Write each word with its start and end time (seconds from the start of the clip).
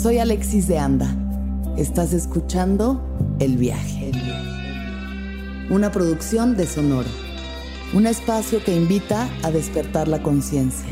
Soy 0.00 0.18
Alexis 0.18 0.68
de 0.68 0.78
Anda. 0.78 1.12
Estás 1.76 2.12
escuchando 2.12 3.02
El 3.40 3.56
Viaje. 3.56 4.12
Una 5.70 5.90
producción 5.90 6.56
de 6.56 6.68
Sonoro. 6.68 7.08
Un 7.94 8.06
espacio 8.06 8.62
que 8.62 8.76
invita 8.76 9.28
a 9.42 9.50
despertar 9.50 10.06
la 10.06 10.22
conciencia. 10.22 10.86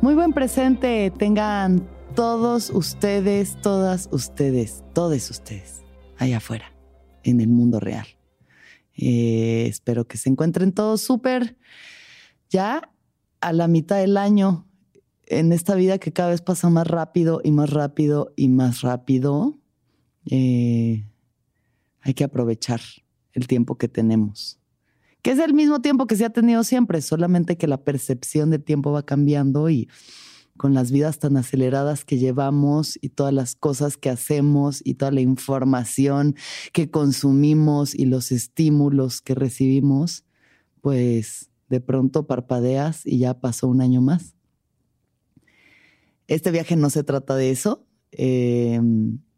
Muy 0.00 0.14
buen 0.14 0.32
presente 0.32 1.12
tengan 1.18 1.95
todos 2.16 2.70
ustedes, 2.70 3.60
todas 3.60 4.08
ustedes, 4.10 4.82
todos 4.94 5.30
ustedes, 5.30 5.84
allá 6.16 6.38
afuera, 6.38 6.72
en 7.22 7.42
el 7.42 7.48
mundo 7.48 7.78
real. 7.78 8.06
Eh, 8.96 9.66
espero 9.68 10.08
que 10.08 10.16
se 10.16 10.30
encuentren 10.30 10.72
todos 10.72 11.02
súper 11.02 11.58
ya 12.48 12.90
a 13.42 13.52
la 13.52 13.68
mitad 13.68 13.98
del 13.98 14.16
año 14.16 14.66
en 15.26 15.52
esta 15.52 15.74
vida 15.74 15.98
que 15.98 16.12
cada 16.12 16.30
vez 16.30 16.40
pasa 16.40 16.70
más 16.70 16.86
rápido 16.86 17.42
y 17.44 17.50
más 17.50 17.68
rápido 17.68 18.32
y 18.34 18.48
más 18.48 18.80
rápido. 18.80 19.58
Eh, 20.24 21.06
hay 22.00 22.14
que 22.14 22.24
aprovechar 22.24 22.80
el 23.34 23.46
tiempo 23.46 23.76
que 23.76 23.88
tenemos 23.88 24.58
que 25.20 25.32
es 25.32 25.40
el 25.40 25.54
mismo 25.54 25.80
tiempo 25.80 26.06
que 26.06 26.14
se 26.14 26.24
ha 26.24 26.30
tenido 26.30 26.62
siempre, 26.62 27.02
solamente 27.02 27.58
que 27.58 27.66
la 27.66 27.82
percepción 27.82 28.50
del 28.50 28.62
tiempo 28.62 28.92
va 28.92 29.04
cambiando 29.04 29.68
y 29.68 29.88
con 30.56 30.74
las 30.74 30.90
vidas 30.90 31.18
tan 31.18 31.36
aceleradas 31.36 32.04
que 32.04 32.18
llevamos 32.18 32.98
y 33.00 33.10
todas 33.10 33.32
las 33.32 33.54
cosas 33.54 33.96
que 33.96 34.10
hacemos 34.10 34.80
y 34.84 34.94
toda 34.94 35.10
la 35.10 35.20
información 35.20 36.34
que 36.72 36.90
consumimos 36.90 37.94
y 37.94 38.06
los 38.06 38.32
estímulos 38.32 39.20
que 39.20 39.34
recibimos, 39.34 40.24
pues 40.80 41.50
de 41.68 41.80
pronto 41.80 42.26
parpadeas 42.26 43.06
y 43.06 43.18
ya 43.18 43.40
pasó 43.40 43.68
un 43.68 43.80
año 43.80 44.00
más. 44.00 44.34
Este 46.26 46.50
viaje 46.50 46.76
no 46.76 46.90
se 46.90 47.04
trata 47.04 47.36
de 47.36 47.50
eso. 47.50 47.86
Eh, 48.12 48.80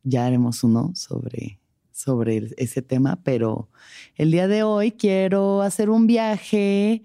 ya 0.04 0.26
haremos 0.26 0.64
uno 0.64 0.92
sobre 0.94 1.58
sobre 1.98 2.48
ese 2.58 2.80
tema, 2.80 3.20
pero 3.24 3.70
el 4.14 4.30
día 4.30 4.46
de 4.46 4.62
hoy 4.62 4.92
quiero 4.92 5.62
hacer 5.62 5.90
un 5.90 6.06
viaje 6.06 7.02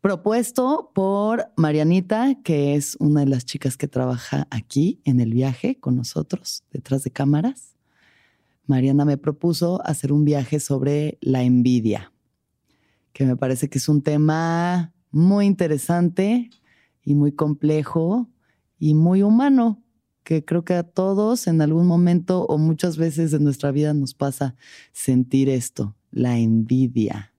propuesto 0.00 0.90
por 0.94 1.50
Marianita, 1.56 2.36
que 2.42 2.74
es 2.74 2.96
una 3.00 3.20
de 3.20 3.26
las 3.26 3.44
chicas 3.44 3.76
que 3.76 3.88
trabaja 3.88 4.46
aquí 4.50 5.00
en 5.04 5.20
el 5.20 5.32
viaje 5.32 5.78
con 5.78 5.96
nosotros, 5.96 6.64
detrás 6.70 7.04
de 7.04 7.10
cámaras. 7.10 7.76
Mariana 8.66 9.04
me 9.04 9.18
propuso 9.18 9.84
hacer 9.84 10.12
un 10.12 10.24
viaje 10.24 10.60
sobre 10.60 11.18
la 11.20 11.42
envidia, 11.42 12.12
que 13.12 13.26
me 13.26 13.36
parece 13.36 13.68
que 13.68 13.78
es 13.78 13.88
un 13.88 14.02
tema 14.02 14.92
muy 15.10 15.46
interesante 15.46 16.50
y 17.04 17.14
muy 17.14 17.32
complejo 17.32 18.28
y 18.78 18.94
muy 18.94 19.22
humano 19.22 19.82
que 20.30 20.44
creo 20.44 20.64
que 20.64 20.74
a 20.74 20.84
todos 20.84 21.48
en 21.48 21.60
algún 21.60 21.88
momento 21.88 22.44
o 22.44 22.56
muchas 22.56 22.96
veces 22.96 23.32
de 23.32 23.40
nuestra 23.40 23.72
vida 23.72 23.94
nos 23.94 24.14
pasa 24.14 24.54
sentir 24.92 25.48
esto, 25.48 25.96
la 26.12 26.38
envidia, 26.38 27.34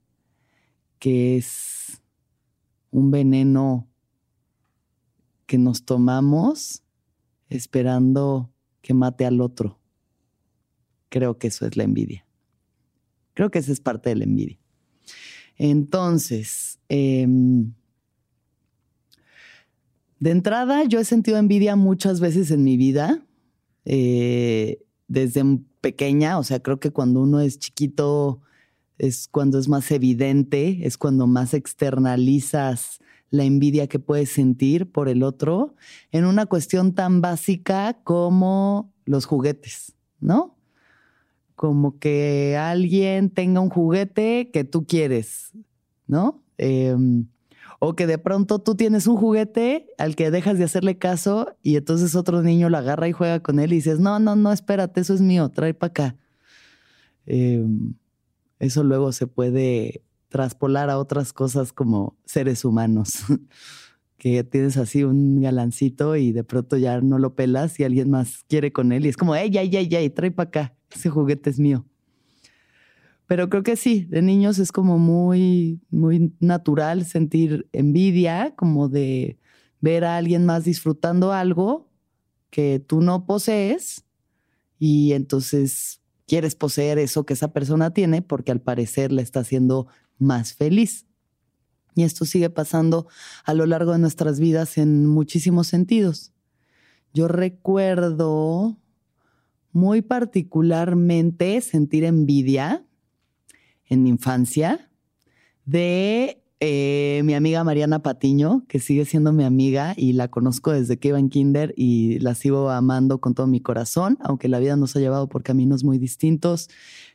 que 0.98 1.38
es 1.38 2.01
un 2.92 3.10
veneno 3.10 3.88
que 5.46 5.58
nos 5.58 5.84
tomamos 5.84 6.84
esperando 7.48 8.52
que 8.80 8.94
mate 8.94 9.26
al 9.26 9.40
otro. 9.40 9.80
Creo 11.08 11.38
que 11.38 11.48
eso 11.48 11.66
es 11.66 11.76
la 11.76 11.82
envidia. 11.82 12.24
Creo 13.34 13.50
que 13.50 13.58
esa 13.58 13.72
es 13.72 13.80
parte 13.80 14.10
de 14.10 14.16
la 14.16 14.24
envidia. 14.24 14.58
Entonces, 15.56 16.78
em, 16.88 17.72
de 20.20 20.30
entrada, 20.30 20.84
yo 20.84 21.00
he 21.00 21.04
sentido 21.04 21.38
envidia 21.38 21.76
muchas 21.76 22.20
veces 22.20 22.50
en 22.50 22.62
mi 22.62 22.76
vida, 22.76 23.26
eh, 23.84 24.82
desde 25.08 25.42
pequeña, 25.80 26.38
o 26.38 26.44
sea, 26.44 26.60
creo 26.60 26.78
que 26.78 26.90
cuando 26.90 27.20
uno 27.20 27.40
es 27.40 27.58
chiquito 27.58 28.40
es 28.98 29.28
cuando 29.28 29.58
es 29.58 29.68
más 29.68 29.90
evidente, 29.90 30.86
es 30.86 30.96
cuando 30.98 31.26
más 31.26 31.54
externalizas 31.54 33.00
la 33.30 33.44
envidia 33.44 33.88
que 33.88 33.98
puedes 33.98 34.30
sentir 34.30 34.92
por 34.92 35.08
el 35.08 35.22
otro 35.22 35.74
en 36.12 36.26
una 36.26 36.46
cuestión 36.46 36.94
tan 36.94 37.20
básica 37.20 37.98
como 38.04 38.92
los 39.06 39.24
juguetes, 39.24 39.94
¿no? 40.20 40.56
Como 41.54 41.98
que 41.98 42.56
alguien 42.58 43.30
tenga 43.30 43.60
un 43.60 43.70
juguete 43.70 44.50
que 44.52 44.64
tú 44.64 44.86
quieres, 44.86 45.52
¿no? 46.06 46.42
Em, 46.58 47.26
o 47.78 47.96
que 47.96 48.06
de 48.06 48.18
pronto 48.18 48.60
tú 48.60 48.74
tienes 48.76 49.06
un 49.06 49.16
juguete 49.16 49.88
al 49.98 50.14
que 50.14 50.30
dejas 50.30 50.58
de 50.58 50.64
hacerle 50.64 50.98
caso 50.98 51.56
y 51.62 51.76
entonces 51.76 52.14
otro 52.14 52.42
niño 52.42 52.68
lo 52.68 52.78
agarra 52.78 53.08
y 53.08 53.12
juega 53.12 53.40
con 53.40 53.58
él 53.58 53.72
y 53.72 53.76
dices, 53.76 53.98
no, 53.98 54.18
no, 54.18 54.36
no, 54.36 54.52
espérate, 54.52 55.00
eso 55.00 55.14
es 55.14 55.20
mío, 55.22 55.48
trae 55.48 55.72
para 55.74 55.90
acá. 55.90 56.16
Em, 57.26 57.94
eso 58.62 58.84
luego 58.84 59.10
se 59.10 59.26
puede 59.26 60.04
traspolar 60.28 60.88
a 60.88 60.98
otras 60.98 61.32
cosas 61.32 61.72
como 61.72 62.16
seres 62.24 62.64
humanos, 62.64 63.24
que 64.18 64.44
tienes 64.44 64.76
así 64.76 65.02
un 65.02 65.40
galancito 65.40 66.14
y 66.14 66.30
de 66.30 66.44
pronto 66.44 66.76
ya 66.76 67.00
no 67.00 67.18
lo 67.18 67.34
pelas 67.34 67.80
y 67.80 67.84
alguien 67.84 68.08
más 68.08 68.44
quiere 68.48 68.72
con 68.72 68.92
él 68.92 69.04
y 69.04 69.08
es 69.08 69.16
como, 69.16 69.34
ey, 69.34 69.50
ey, 69.56 69.76
ey, 69.76 69.88
ey, 69.92 70.10
trae 70.10 70.30
para 70.30 70.48
acá, 70.48 70.76
ese 70.94 71.10
juguete 71.10 71.50
es 71.50 71.58
mío. 71.58 71.84
Pero 73.26 73.48
creo 73.48 73.64
que 73.64 73.74
sí, 73.74 74.04
de 74.04 74.22
niños 74.22 74.60
es 74.60 74.70
como 74.70 74.96
muy, 74.96 75.80
muy 75.90 76.32
natural 76.38 77.04
sentir 77.04 77.68
envidia, 77.72 78.54
como 78.54 78.88
de 78.88 79.38
ver 79.80 80.04
a 80.04 80.16
alguien 80.16 80.46
más 80.46 80.64
disfrutando 80.64 81.32
algo 81.32 81.90
que 82.50 82.78
tú 82.78 83.00
no 83.00 83.26
posees 83.26 84.04
y 84.78 85.14
entonces 85.14 86.01
quieres 86.32 86.54
poseer 86.54 86.98
eso 86.98 87.26
que 87.26 87.34
esa 87.34 87.52
persona 87.52 87.92
tiene 87.92 88.22
porque 88.22 88.52
al 88.52 88.62
parecer 88.62 89.12
le 89.12 89.20
está 89.20 89.40
haciendo 89.40 89.88
más 90.16 90.54
feliz. 90.54 91.04
Y 91.94 92.04
esto 92.04 92.24
sigue 92.24 92.48
pasando 92.48 93.06
a 93.44 93.52
lo 93.52 93.66
largo 93.66 93.92
de 93.92 93.98
nuestras 93.98 94.40
vidas 94.40 94.78
en 94.78 95.06
muchísimos 95.06 95.66
sentidos. 95.66 96.32
Yo 97.12 97.28
recuerdo 97.28 98.78
muy 99.72 100.00
particularmente 100.00 101.60
sentir 101.60 102.02
envidia 102.02 102.82
en 103.84 104.02
mi 104.02 104.08
infancia 104.08 104.90
de 105.66 106.41
eh, 106.64 107.22
mi 107.24 107.34
amiga 107.34 107.64
Mariana 107.64 108.04
Patiño, 108.04 108.64
que 108.68 108.78
sigue 108.78 109.04
siendo 109.04 109.32
mi 109.32 109.42
amiga 109.42 109.94
y 109.96 110.12
la 110.12 110.28
conozco 110.28 110.70
desde 110.70 110.96
que 110.96 111.08
iba 111.08 111.18
en 111.18 111.28
kinder 111.28 111.74
y 111.76 112.20
la 112.20 112.36
sigo 112.36 112.70
amando 112.70 113.20
con 113.20 113.34
todo 113.34 113.48
mi 113.48 113.60
corazón, 113.60 114.16
aunque 114.20 114.46
la 114.46 114.60
vida 114.60 114.76
nos 114.76 114.94
ha 114.94 115.00
llevado 115.00 115.28
por 115.28 115.42
caminos 115.42 115.82
muy 115.82 115.98
distintos. 115.98 116.70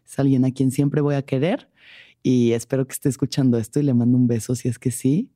Es 0.05 0.19
alguien 0.19 0.43
a 0.43 0.51
quien 0.51 0.71
siempre 0.71 0.99
voy 0.99 1.15
a 1.15 1.21
querer 1.21 1.69
y 2.21 2.51
espero 2.51 2.85
que 2.85 2.91
esté 2.91 3.07
escuchando 3.07 3.57
esto 3.57 3.79
y 3.79 3.83
le 3.83 3.93
mando 3.93 4.17
un 4.17 4.27
beso 4.27 4.53
si 4.53 4.67
es 4.67 4.79
que 4.79 4.91
sí. 4.91 5.29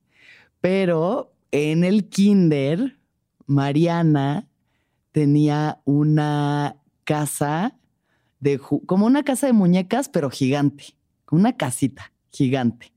Pero 0.60 1.34
en 1.52 1.86
el 1.86 2.10
kinder, 2.10 2.98
Mariana 3.46 4.46
tenía 5.14 5.80
una 5.86 6.76
casa 7.06 7.80
de 8.42 8.60
como 8.60 9.06
una 9.06 9.24
casa 9.24 9.48
de 9.48 9.54
muñecas, 9.54 10.10
pero 10.10 10.30
gigante 10.30 10.98
una 11.32 11.56
casita 11.56 12.12
gigante 12.30 12.91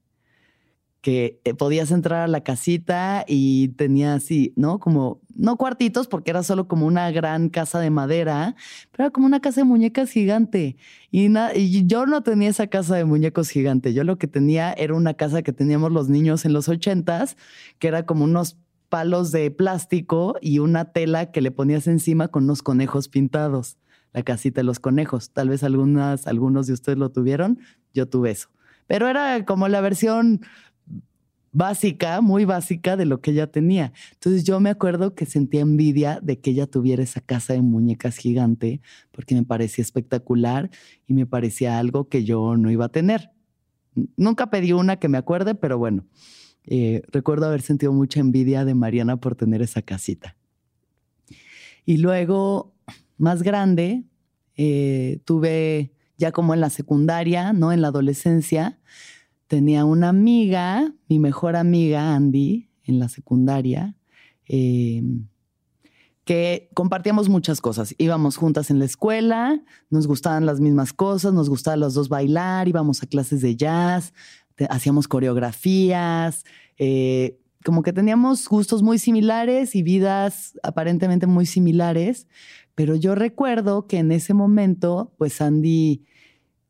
que 1.05 1.39
eh, 1.45 1.53
podías 1.53 1.91
entrar 1.91 2.23
a 2.23 2.29
la 2.29 2.41
casita 2.41 3.27
y 3.29 3.69
tenía 3.77 4.15
así, 4.15 4.55
¿no? 4.57 4.81
Como, 4.81 5.21
no 5.37 5.59
cuartitos, 5.59 6.09
porque 6.09 6.31
era 6.31 6.43
solo 6.43 6.67
como 6.67 6.87
una 6.87 7.11
gran 7.11 7.51
casa 7.51 7.79
de 7.79 7.91
madera, 7.91 8.57
pero 8.91 9.05
era 9.05 9.11
como 9.11 9.27
una 9.27 9.41
casa 9.41 9.61
de 9.61 9.65
muñecas 9.67 10.11
gigante. 10.11 10.79
Y, 11.11 11.29
y 11.57 11.87
yo 11.87 12.07
no 12.07 12.23
tenía 12.23 12.49
esa 12.49 12.69
casa 12.69 12.97
de 12.97 13.05
muñecos 13.05 13.51
gigante. 13.51 13.93
Yo 13.93 14.03
lo 14.03 14.17
que 14.17 14.29
tenía 14.29 14.73
era 14.73 14.95
una 14.95 15.13
casa 15.13 15.43
que 15.43 15.53
teníamos 15.53 15.93
los 15.93 16.09
niños 16.09 16.47
en 16.47 16.55
los 16.55 16.71
ochentas, 16.71 17.37
que 17.79 17.89
era 17.89 18.07
como 18.07 18.25
unos 18.25 18.57
palos 18.89 19.31
de 19.31 19.51
plástico 19.51 20.37
y 20.41 20.59
una 20.59 20.87
tela 20.93 21.33
que 21.33 21.43
le 21.43 21.51
ponías 21.51 21.87
encima 21.87 22.29
con 22.29 22.45
unos 22.45 22.63
conejos 22.63 23.11
pintados. 23.11 23.77
La 24.15 24.23
casita 24.23 24.61
de 24.63 24.65
los 24.65 24.81
conejos. 24.81 25.33
Tal 25.33 25.51
vez 25.51 25.65
algunas, 25.65 26.27
algunos 26.27 26.67
de 26.67 26.73
ustedes 26.73 26.97
lo 26.97 27.11
tuvieron 27.11 27.59
yo 27.93 28.09
tuve 28.09 28.33
eso. 28.33 28.49
Pero 28.87 29.09
era 29.09 29.45
como 29.47 29.69
la 29.69 29.81
versión 29.81 30.43
básica, 31.55 32.21
muy 32.21 32.45
básica 32.45 32.97
de 32.97 33.07
lo 33.07 33.21
que 33.21 33.31
ella 33.31 33.47
tenía. 33.47 33.93
Entonces 34.13 34.45
yo 34.45 34.61
me 34.61 34.71
acuerdo 34.71 35.15
que 35.15 35.25
sentía 35.25 35.63
envidia 35.63 36.19
de 36.21 36.41
que 36.41 36.51
ella 36.51 36.67
tuviera 36.67 37.03
esa 37.03 37.21
casa 37.21 37.55
de 37.55 37.63
muñecas 37.63 38.17
gigante 38.17 38.83
porque 39.13 39.35
me 39.37 39.45
parecía 39.45 39.83
espectacular 39.83 40.69
y 41.07 41.15
me 41.15 41.25
parecía 41.25 41.79
algo 41.79 42.09
que 42.09 42.25
yo 42.25 42.57
no 42.57 42.71
iba 42.71 42.87
a 42.87 42.91
tener. 42.91 43.31
Nunca 44.17 44.51
pedí 44.51 44.73
una 44.73 44.97
que 44.97 45.09
me 45.09 45.17
acuerde, 45.17 45.55
pero 45.55 45.79
bueno, 45.79 46.05
eh, 46.65 47.03
recuerdo 47.13 47.47
haber 47.47 47.63
sentido 47.63 47.93
mucha 47.93 48.19
envidia 48.19 48.65
de 48.65 48.75
Mariana 48.75 49.17
por 49.17 49.37
tener 49.37 49.63
esa 49.63 49.81
casita. 49.81 50.37
Y 51.87 51.99
luego, 51.99 52.75
más 53.17 53.45
grande, 53.45 54.03
eh, 54.57 55.21
tuve 55.25 55.93
ya 56.17 56.33
como 56.33 56.53
en 56.53 56.61
la 56.61 56.71
secundaria, 56.71 57.53
¿no? 57.53 57.71
En 57.71 57.81
la 57.81 57.89
adolescencia, 57.89 58.81
tenía 59.55 59.85
una 59.85 60.09
amiga, 60.09 60.93
mi 61.09 61.21
mejor 61.21 61.55
amiga, 61.55 62.17
Andy, 62.17 62.69
en 62.83 62.99
la 62.99 63.09
secundaria, 63.09 63.95
em, 64.47 65.29
que 66.25 66.71
compartíamos 66.75 67.29
muchas 67.29 67.61
cosas. 67.61 67.95
Íbamos 67.99 68.37
juntas 68.37 68.73
en 68.73 68.81
la 68.81 68.85
escuela, 68.85 69.63
nos 69.91 70.09
gustaban 70.09 70.45
las 70.45 70.59
mismas 70.59 70.93
cosas, 70.93 71.33
nos 71.33 71.49
gustaba 71.49 71.77
los 71.77 71.95
dos 71.95 72.09
bailar, 72.09 72.67
íbamos 72.67 73.01
a 73.05 73.07
clases 73.07 73.43
de 73.43 73.55
jazz, 73.55 74.13
hacíamos 74.69 75.07
coreografías, 75.07 76.45
eh, 76.77 77.39
como 77.65 77.83
que 77.83 77.93
teníamos 77.93 78.49
gustos 78.49 78.83
muy 78.83 78.99
similares 78.99 79.77
y 79.77 79.85
vidas 79.85 80.59
aparentemente 80.65 81.29
muy 81.29 81.47
similares, 81.47 82.27
pero 82.75 82.97
yo 82.97 83.15
recuerdo 83.15 83.87
que 83.87 83.99
en 83.99 84.11
ese 84.11 84.35
momento, 84.35 85.15
pues 85.17 85.41
Andy 85.41 86.03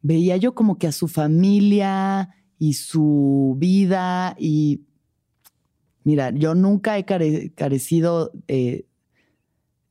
veía 0.03 0.37
yo 0.37 0.55
como 0.55 0.77
que 0.77 0.87
a 0.87 0.93
su 0.93 1.09
familia 1.09 2.29
y 2.65 2.73
su 2.73 3.57
vida 3.59 4.37
y 4.39 4.81
mira, 6.03 6.31
yo 6.31 6.55
nunca 6.55 6.97
he 6.97 7.05
carecido 7.05 8.33
eh, 8.49 8.87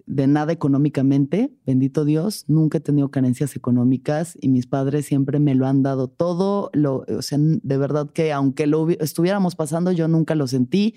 de 0.07 0.25
nada 0.25 0.53
económicamente, 0.53 1.53
bendito 1.67 2.03
Dios, 2.03 2.45
nunca 2.47 2.79
he 2.79 2.81
tenido 2.81 3.11
carencias 3.11 3.55
económicas 3.55 4.35
y 4.41 4.49
mis 4.49 4.65
padres 4.65 5.05
siempre 5.05 5.39
me 5.39 5.53
lo 5.53 5.67
han 5.67 5.83
dado 5.83 6.07
todo, 6.07 6.71
lo, 6.73 7.05
o 7.07 7.21
sea, 7.21 7.37
de 7.39 7.77
verdad 7.77 8.09
que 8.09 8.33
aunque 8.33 8.65
lo 8.65 8.89
estuviéramos 8.89 9.55
pasando, 9.55 9.91
yo 9.91 10.07
nunca 10.07 10.33
lo 10.33 10.47
sentí 10.47 10.95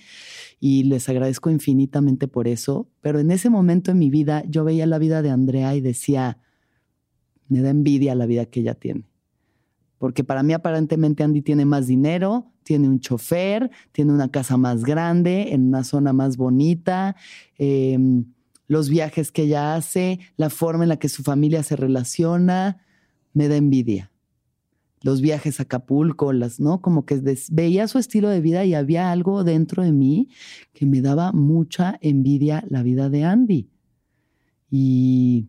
y 0.58 0.84
les 0.84 1.06
agradezco 1.10 1.50
infinitamente 1.50 2.26
por 2.26 2.48
eso, 2.48 2.88
pero 3.02 3.20
en 3.20 3.30
ese 3.30 3.50
momento 3.50 3.90
en 3.90 3.98
mi 3.98 4.08
vida 4.08 4.44
yo 4.48 4.64
veía 4.64 4.86
la 4.86 4.98
vida 4.98 5.20
de 5.20 5.28
Andrea 5.28 5.76
y 5.76 5.82
decía, 5.82 6.38
me 7.48 7.60
da 7.60 7.68
envidia 7.68 8.14
la 8.14 8.24
vida 8.24 8.46
que 8.46 8.60
ella 8.60 8.74
tiene. 8.74 9.04
Porque 9.98 10.24
para 10.24 10.42
mí 10.42 10.52
aparentemente 10.52 11.22
Andy 11.22 11.42
tiene 11.42 11.64
más 11.64 11.86
dinero, 11.86 12.52
tiene 12.62 12.88
un 12.88 13.00
chofer, 13.00 13.70
tiene 13.92 14.12
una 14.12 14.30
casa 14.30 14.56
más 14.56 14.84
grande, 14.84 15.54
en 15.54 15.68
una 15.68 15.84
zona 15.84 16.12
más 16.12 16.36
bonita. 16.36 17.16
Eh, 17.58 17.98
los 18.68 18.88
viajes 18.88 19.30
que 19.32 19.42
ella 19.42 19.74
hace, 19.74 20.20
la 20.36 20.50
forma 20.50 20.84
en 20.84 20.88
la 20.88 20.98
que 20.98 21.08
su 21.08 21.22
familia 21.22 21.62
se 21.62 21.76
relaciona, 21.76 22.84
me 23.32 23.48
da 23.48 23.56
envidia. 23.56 24.10
Los 25.02 25.20
viajes 25.20 25.60
a 25.60 25.64
Acapulco, 25.64 26.32
las, 26.32 26.58
¿no? 26.58 26.80
Como 26.80 27.06
que 27.06 27.22
veía 27.50 27.86
su 27.86 27.98
estilo 27.98 28.28
de 28.28 28.40
vida 28.40 28.64
y 28.64 28.74
había 28.74 29.12
algo 29.12 29.44
dentro 29.44 29.82
de 29.82 29.92
mí 29.92 30.28
que 30.72 30.86
me 30.86 31.00
daba 31.00 31.32
mucha 31.32 31.98
envidia 32.00 32.64
la 32.68 32.82
vida 32.82 33.08
de 33.08 33.24
Andy. 33.24 33.70
Y 34.70 35.48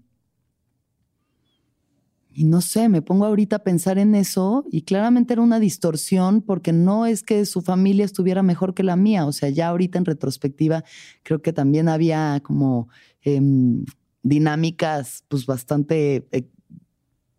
y 2.37 2.43
no 2.43 2.61
sé, 2.61 2.87
me 2.87 3.01
pongo 3.01 3.25
ahorita 3.25 3.55
a 3.55 3.63
pensar 3.63 3.97
en 3.97 4.13
eso 4.13 4.63
y 4.69 4.83
claramente 4.83 5.33
era 5.33 5.41
una 5.41 5.59
distorsión 5.59 6.43
porque 6.43 6.71
no 6.71 7.07
es 7.07 7.23
que 7.23 7.43
su 7.47 7.63
familia 7.63 8.05
estuviera 8.05 8.43
mejor 8.43 8.75
que 8.75 8.83
la 8.83 8.95
mía, 8.95 9.25
o 9.25 9.31
sea, 9.31 9.49
ya 9.49 9.69
ahorita 9.69 9.97
en 9.97 10.05
retrospectiva 10.05 10.83
creo 11.23 11.41
que 11.41 11.51
también 11.51 11.89
había 11.89 12.39
como 12.43 12.89
em, 13.23 13.85
dinámicas 14.21 15.23
pues 15.27 15.47
bastante 15.47 16.27
eh, 16.31 16.47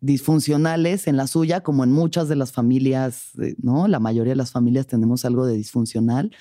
disfuncionales 0.01 1.07
en 1.07 1.17
la 1.17 1.29
suya, 1.29 1.61
como 1.61 1.85
en 1.85 1.93
muchas 1.93 2.29
de 2.29 2.35
las 2.35 2.51
familias, 2.51 3.31
¿no? 3.63 3.87
La 3.87 4.01
mayoría 4.01 4.33
de 4.33 4.37
las 4.37 4.51
familias 4.51 4.89
tenemos 4.89 5.25
algo 5.25 5.47
de 5.47 5.57
disfuncional, 5.57 6.33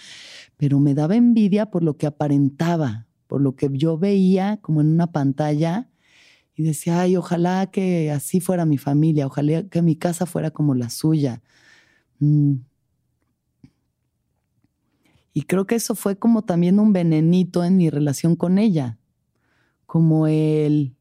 pero 0.57 0.79
me 0.79 0.95
daba 0.95 1.15
envidia 1.15 1.67
por 1.67 1.83
lo 1.83 1.95
que 1.97 2.07
aparentaba, 2.07 3.05
por 3.27 3.39
lo 3.39 3.55
que 3.55 3.69
yo 3.71 3.99
veía 3.99 4.57
como 4.63 4.81
en 4.81 4.87
una 4.87 5.11
pantalla 5.11 5.91
y 6.57 6.63
decía, 6.63 6.99
ay, 6.99 7.15
ojalá 7.15 7.69
que 7.69 8.09
así 8.09 8.41
fuera 8.41 8.65
mi 8.65 8.79
familia, 8.79 9.27
ojalá 9.27 9.69
que 9.69 9.83
mi 9.83 9.95
casa 9.95 10.25
fuera 10.25 10.49
como 10.49 10.73
la 10.73 10.89
suya. 10.89 11.43
Mm. 12.17 12.55
Y 15.33 15.43
creo 15.43 15.67
que 15.67 15.75
eso 15.75 15.93
fue 15.93 16.17
como 16.17 16.41
también 16.45 16.79
un 16.79 16.93
venenito 16.93 17.63
en 17.63 17.77
mi 17.77 17.91
relación 17.91 18.35
con 18.35 18.57
ella, 18.57 18.97
como 19.85 20.25
el, 20.25 20.95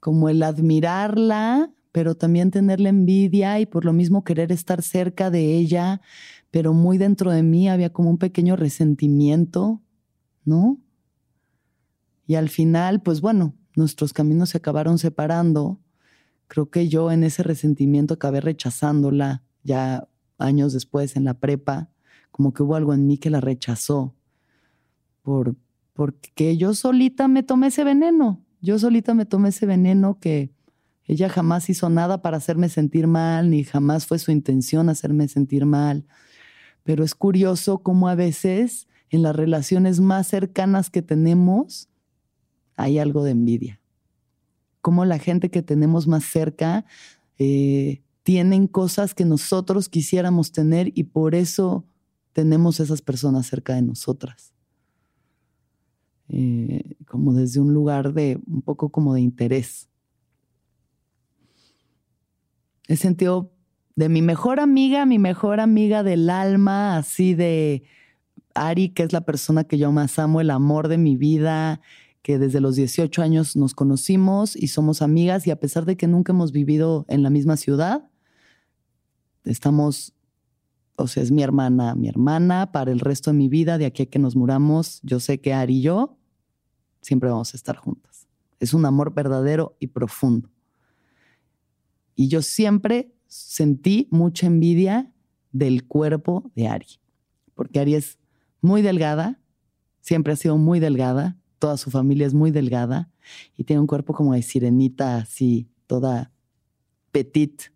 como 0.00 0.30
el 0.30 0.42
admirarla, 0.42 1.70
pero 1.92 2.14
también 2.14 2.50
tenerle 2.50 2.88
envidia 2.88 3.60
y 3.60 3.66
por 3.66 3.84
lo 3.84 3.92
mismo 3.92 4.24
querer 4.24 4.52
estar 4.52 4.80
cerca 4.80 5.30
de 5.30 5.54
ella, 5.54 6.00
pero 6.50 6.72
muy 6.72 6.96
dentro 6.96 7.30
de 7.30 7.42
mí 7.42 7.68
había 7.68 7.92
como 7.92 8.08
un 8.08 8.16
pequeño 8.16 8.56
resentimiento, 8.56 9.82
¿no? 10.46 10.78
Y 12.26 12.36
al 12.36 12.48
final, 12.48 13.02
pues 13.02 13.20
bueno, 13.20 13.54
nuestros 13.76 14.12
caminos 14.12 14.50
se 14.50 14.58
acabaron 14.58 14.98
separando. 14.98 15.80
Creo 16.48 16.70
que 16.70 16.88
yo 16.88 17.10
en 17.10 17.24
ese 17.24 17.42
resentimiento 17.42 18.14
acabé 18.14 18.40
rechazándola 18.40 19.42
ya 19.62 20.08
años 20.38 20.72
después 20.72 21.16
en 21.16 21.24
la 21.24 21.34
prepa, 21.34 21.90
como 22.30 22.52
que 22.52 22.62
hubo 22.62 22.76
algo 22.76 22.94
en 22.94 23.06
mí 23.06 23.18
que 23.18 23.30
la 23.30 23.40
rechazó, 23.40 24.14
por, 25.22 25.56
porque 25.92 26.56
yo 26.56 26.74
solita 26.74 27.28
me 27.28 27.42
tomé 27.42 27.68
ese 27.68 27.84
veneno, 27.84 28.44
yo 28.60 28.78
solita 28.78 29.14
me 29.14 29.26
tomé 29.26 29.50
ese 29.50 29.66
veneno 29.66 30.18
que 30.18 30.52
ella 31.06 31.28
jamás 31.28 31.68
hizo 31.68 31.88
nada 31.90 32.22
para 32.22 32.38
hacerme 32.38 32.68
sentir 32.68 33.06
mal, 33.06 33.50
ni 33.50 33.62
jamás 33.64 34.06
fue 34.06 34.18
su 34.18 34.32
intención 34.32 34.88
hacerme 34.88 35.28
sentir 35.28 35.66
mal. 35.66 36.06
Pero 36.82 37.04
es 37.04 37.14
curioso 37.14 37.78
cómo 37.78 38.08
a 38.08 38.14
veces 38.14 38.88
en 39.10 39.22
las 39.22 39.36
relaciones 39.36 40.00
más 40.00 40.26
cercanas 40.26 40.90
que 40.90 41.02
tenemos, 41.02 41.88
hay 42.76 42.98
algo 42.98 43.24
de 43.24 43.32
envidia. 43.32 43.80
Como 44.80 45.04
la 45.04 45.18
gente 45.18 45.50
que 45.50 45.62
tenemos 45.62 46.06
más 46.06 46.24
cerca 46.24 46.84
eh, 47.38 48.02
tienen 48.22 48.66
cosas 48.66 49.14
que 49.14 49.24
nosotros 49.24 49.88
quisiéramos 49.88 50.52
tener 50.52 50.92
y 50.94 51.04
por 51.04 51.34
eso 51.34 51.84
tenemos 52.32 52.80
esas 52.80 53.02
personas 53.02 53.46
cerca 53.46 53.74
de 53.74 53.82
nosotras. 53.82 54.52
Eh, 56.28 56.96
como 57.06 57.34
desde 57.34 57.60
un 57.60 57.74
lugar 57.74 58.14
de 58.14 58.40
un 58.46 58.62
poco 58.62 58.90
como 58.90 59.14
de 59.14 59.20
interés. 59.20 59.88
He 62.88 62.96
sentido 62.96 63.52
de 63.94 64.08
mi 64.08 64.22
mejor 64.22 64.58
amiga, 64.58 65.06
mi 65.06 65.18
mejor 65.18 65.60
amiga 65.60 66.02
del 66.02 66.28
alma, 66.30 66.96
así 66.96 67.34
de 67.34 67.84
Ari, 68.54 68.88
que 68.90 69.02
es 69.02 69.12
la 69.12 69.22
persona 69.22 69.64
que 69.64 69.78
yo 69.78 69.92
más 69.92 70.18
amo, 70.18 70.40
el 70.40 70.50
amor 70.50 70.88
de 70.88 70.98
mi 70.98 71.16
vida, 71.16 71.80
que 72.24 72.38
desde 72.38 72.62
los 72.62 72.74
18 72.74 73.20
años 73.20 73.54
nos 73.54 73.74
conocimos 73.74 74.56
y 74.56 74.68
somos 74.68 75.02
amigas 75.02 75.46
y 75.46 75.50
a 75.50 75.60
pesar 75.60 75.84
de 75.84 75.98
que 75.98 76.06
nunca 76.06 76.32
hemos 76.32 76.52
vivido 76.52 77.04
en 77.08 77.22
la 77.22 77.28
misma 77.28 77.58
ciudad, 77.58 78.08
estamos, 79.44 80.14
o 80.96 81.06
sea, 81.06 81.22
es 81.22 81.30
mi 81.30 81.42
hermana, 81.42 81.94
mi 81.94 82.08
hermana 82.08 82.72
para 82.72 82.92
el 82.92 83.00
resto 83.00 83.30
de 83.30 83.36
mi 83.36 83.50
vida, 83.50 83.76
de 83.76 83.84
aquí 83.84 84.04
a 84.04 84.06
que 84.06 84.18
nos 84.18 84.36
muramos, 84.36 85.00
yo 85.02 85.20
sé 85.20 85.42
que 85.42 85.52
Ari 85.52 85.76
y 85.76 85.82
yo 85.82 86.16
siempre 87.02 87.28
vamos 87.28 87.52
a 87.52 87.58
estar 87.58 87.76
juntas. 87.76 88.26
Es 88.58 88.72
un 88.72 88.86
amor 88.86 89.12
verdadero 89.12 89.76
y 89.78 89.88
profundo. 89.88 90.48
Y 92.14 92.28
yo 92.28 92.40
siempre 92.40 93.12
sentí 93.26 94.08
mucha 94.10 94.46
envidia 94.46 95.12
del 95.52 95.86
cuerpo 95.86 96.50
de 96.54 96.68
Ari, 96.68 96.86
porque 97.52 97.80
Ari 97.80 97.96
es 97.96 98.18
muy 98.62 98.80
delgada, 98.80 99.42
siempre 100.00 100.32
ha 100.32 100.36
sido 100.36 100.56
muy 100.56 100.80
delgada, 100.80 101.36
toda 101.64 101.78
su 101.78 101.90
familia 101.90 102.26
es 102.26 102.34
muy 102.34 102.50
delgada 102.50 103.08
y 103.56 103.64
tiene 103.64 103.80
un 103.80 103.86
cuerpo 103.86 104.12
como 104.12 104.34
de 104.34 104.42
sirenita, 104.42 105.16
así, 105.16 105.66
toda 105.86 106.30
petit 107.10 107.72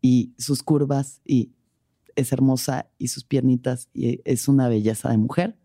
y 0.00 0.32
sus 0.38 0.62
curvas 0.62 1.20
y 1.22 1.52
es 2.14 2.32
hermosa 2.32 2.88
y 2.96 3.08
sus 3.08 3.24
piernitas 3.24 3.90
y 3.92 4.22
es 4.24 4.48
una 4.48 4.70
belleza 4.70 5.10
de 5.10 5.18
mujer. 5.18 5.58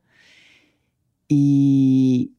Y 1.30 2.34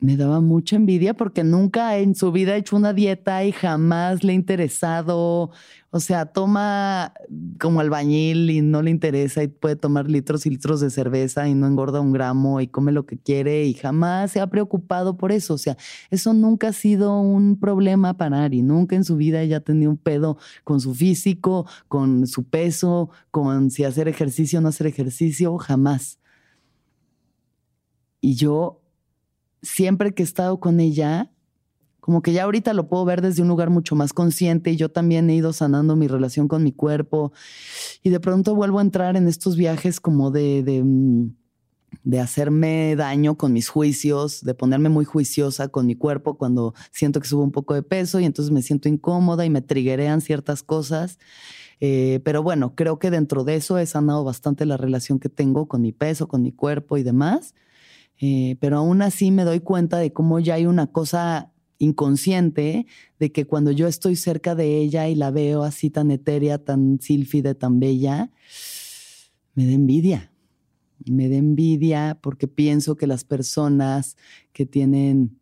me 0.00 0.16
daba 0.16 0.40
mucha 0.40 0.76
envidia 0.76 1.14
porque 1.14 1.42
nunca 1.42 1.96
en 1.98 2.14
su 2.14 2.30
vida 2.30 2.52
ha 2.52 2.56
hecho 2.56 2.76
una 2.76 2.92
dieta 2.92 3.44
y 3.44 3.50
jamás 3.50 4.22
le 4.22 4.32
ha 4.32 4.34
interesado. 4.34 5.50
O 5.90 6.00
sea, 6.00 6.26
toma 6.26 7.14
como 7.58 7.80
albañil 7.80 8.50
y 8.50 8.60
no 8.60 8.82
le 8.82 8.90
interesa 8.90 9.42
y 9.42 9.48
puede 9.48 9.74
tomar 9.74 10.08
litros 10.08 10.46
y 10.46 10.50
litros 10.50 10.80
de 10.80 10.90
cerveza 10.90 11.48
y 11.48 11.54
no 11.54 11.66
engorda 11.66 12.00
un 12.00 12.12
gramo 12.12 12.60
y 12.60 12.68
come 12.68 12.92
lo 12.92 13.06
que 13.06 13.18
quiere 13.18 13.64
y 13.64 13.74
jamás 13.74 14.32
se 14.32 14.40
ha 14.40 14.46
preocupado 14.46 15.16
por 15.16 15.32
eso. 15.32 15.54
O 15.54 15.58
sea, 15.58 15.76
eso 16.10 16.32
nunca 16.32 16.68
ha 16.68 16.72
sido 16.72 17.18
un 17.18 17.58
problema 17.58 18.16
para 18.16 18.44
Ari. 18.44 18.62
Nunca 18.62 18.94
en 18.94 19.04
su 19.04 19.16
vida 19.16 19.42
ella 19.42 19.56
ha 19.58 19.60
tenido 19.60 19.90
un 19.90 19.96
pedo 19.96 20.38
con 20.62 20.80
su 20.80 20.94
físico, 20.94 21.66
con 21.88 22.26
su 22.28 22.44
peso, 22.44 23.10
con 23.32 23.70
si 23.70 23.82
hacer 23.84 24.06
ejercicio 24.06 24.60
o 24.60 24.62
no 24.62 24.68
hacer 24.68 24.86
ejercicio, 24.86 25.56
jamás. 25.58 26.18
Y 28.20 28.34
yo 28.34 28.77
siempre 29.62 30.12
que 30.14 30.22
he 30.22 30.26
estado 30.26 30.60
con 30.60 30.80
ella, 30.80 31.30
como 32.00 32.22
que 32.22 32.32
ya 32.32 32.44
ahorita 32.44 32.72
lo 32.72 32.88
puedo 32.88 33.04
ver 33.04 33.20
desde 33.20 33.42
un 33.42 33.48
lugar 33.48 33.68
mucho 33.68 33.94
más 33.94 34.14
consciente 34.14 34.70
y 34.70 34.76
yo 34.76 34.90
también 34.90 35.28
he 35.28 35.34
ido 35.34 35.52
sanando 35.52 35.94
mi 35.94 36.08
relación 36.08 36.48
con 36.48 36.62
mi 36.62 36.72
cuerpo 36.72 37.32
y 38.02 38.08
de 38.08 38.18
pronto 38.18 38.54
vuelvo 38.54 38.78
a 38.78 38.82
entrar 38.82 39.16
en 39.16 39.28
estos 39.28 39.56
viajes 39.56 40.00
como 40.00 40.30
de, 40.30 40.62
de, 40.62 40.82
mm, 40.82 41.34
de 42.04 42.20
hacerme 42.20 42.96
daño 42.96 43.36
con 43.36 43.52
mis 43.52 43.68
juicios, 43.68 44.42
de 44.42 44.54
ponerme 44.54 44.88
muy 44.88 45.04
juiciosa 45.04 45.68
con 45.68 45.84
mi 45.86 45.96
cuerpo 45.96 46.38
cuando 46.38 46.72
siento 46.92 47.20
que 47.20 47.28
subo 47.28 47.42
un 47.42 47.52
poco 47.52 47.74
de 47.74 47.82
peso 47.82 48.20
y 48.20 48.24
entonces 48.24 48.52
me 48.52 48.62
siento 48.62 48.88
incómoda 48.88 49.44
y 49.44 49.50
me 49.50 49.60
triguerean 49.60 50.22
ciertas 50.22 50.62
cosas. 50.62 51.18
Eh, 51.80 52.20
pero 52.24 52.42
bueno, 52.42 52.74
creo 52.74 52.98
que 52.98 53.10
dentro 53.10 53.44
de 53.44 53.56
eso 53.56 53.78
he 53.78 53.86
sanado 53.86 54.24
bastante 54.24 54.66
la 54.66 54.76
relación 54.76 55.20
que 55.20 55.28
tengo 55.28 55.68
con 55.68 55.82
mi 55.82 55.92
peso, 55.92 56.26
con 56.26 56.42
mi 56.42 56.52
cuerpo 56.52 56.96
y 56.96 57.02
demás. 57.02 57.54
Eh, 58.20 58.56
pero 58.60 58.78
aún 58.78 59.02
así 59.02 59.30
me 59.30 59.44
doy 59.44 59.60
cuenta 59.60 59.98
de 59.98 60.12
cómo 60.12 60.40
ya 60.40 60.54
hay 60.54 60.66
una 60.66 60.88
cosa 60.88 61.52
inconsciente 61.78 62.86
de 63.18 63.32
que 63.32 63.46
cuando 63.46 63.70
yo 63.70 63.86
estoy 63.86 64.16
cerca 64.16 64.54
de 64.54 64.78
ella 64.78 65.08
y 65.08 65.14
la 65.14 65.30
veo 65.30 65.62
así 65.62 65.90
tan 65.90 66.10
etérea, 66.10 66.58
tan 66.58 66.98
sílfide, 67.00 67.54
tan 67.54 67.78
bella, 67.78 68.30
me 69.54 69.66
da 69.66 69.72
envidia. 69.72 70.32
Me 71.06 71.28
da 71.28 71.36
envidia 71.36 72.18
porque 72.20 72.48
pienso 72.48 72.96
que 72.96 73.06
las 73.06 73.24
personas 73.24 74.16
que 74.52 74.66
tienen 74.66 75.38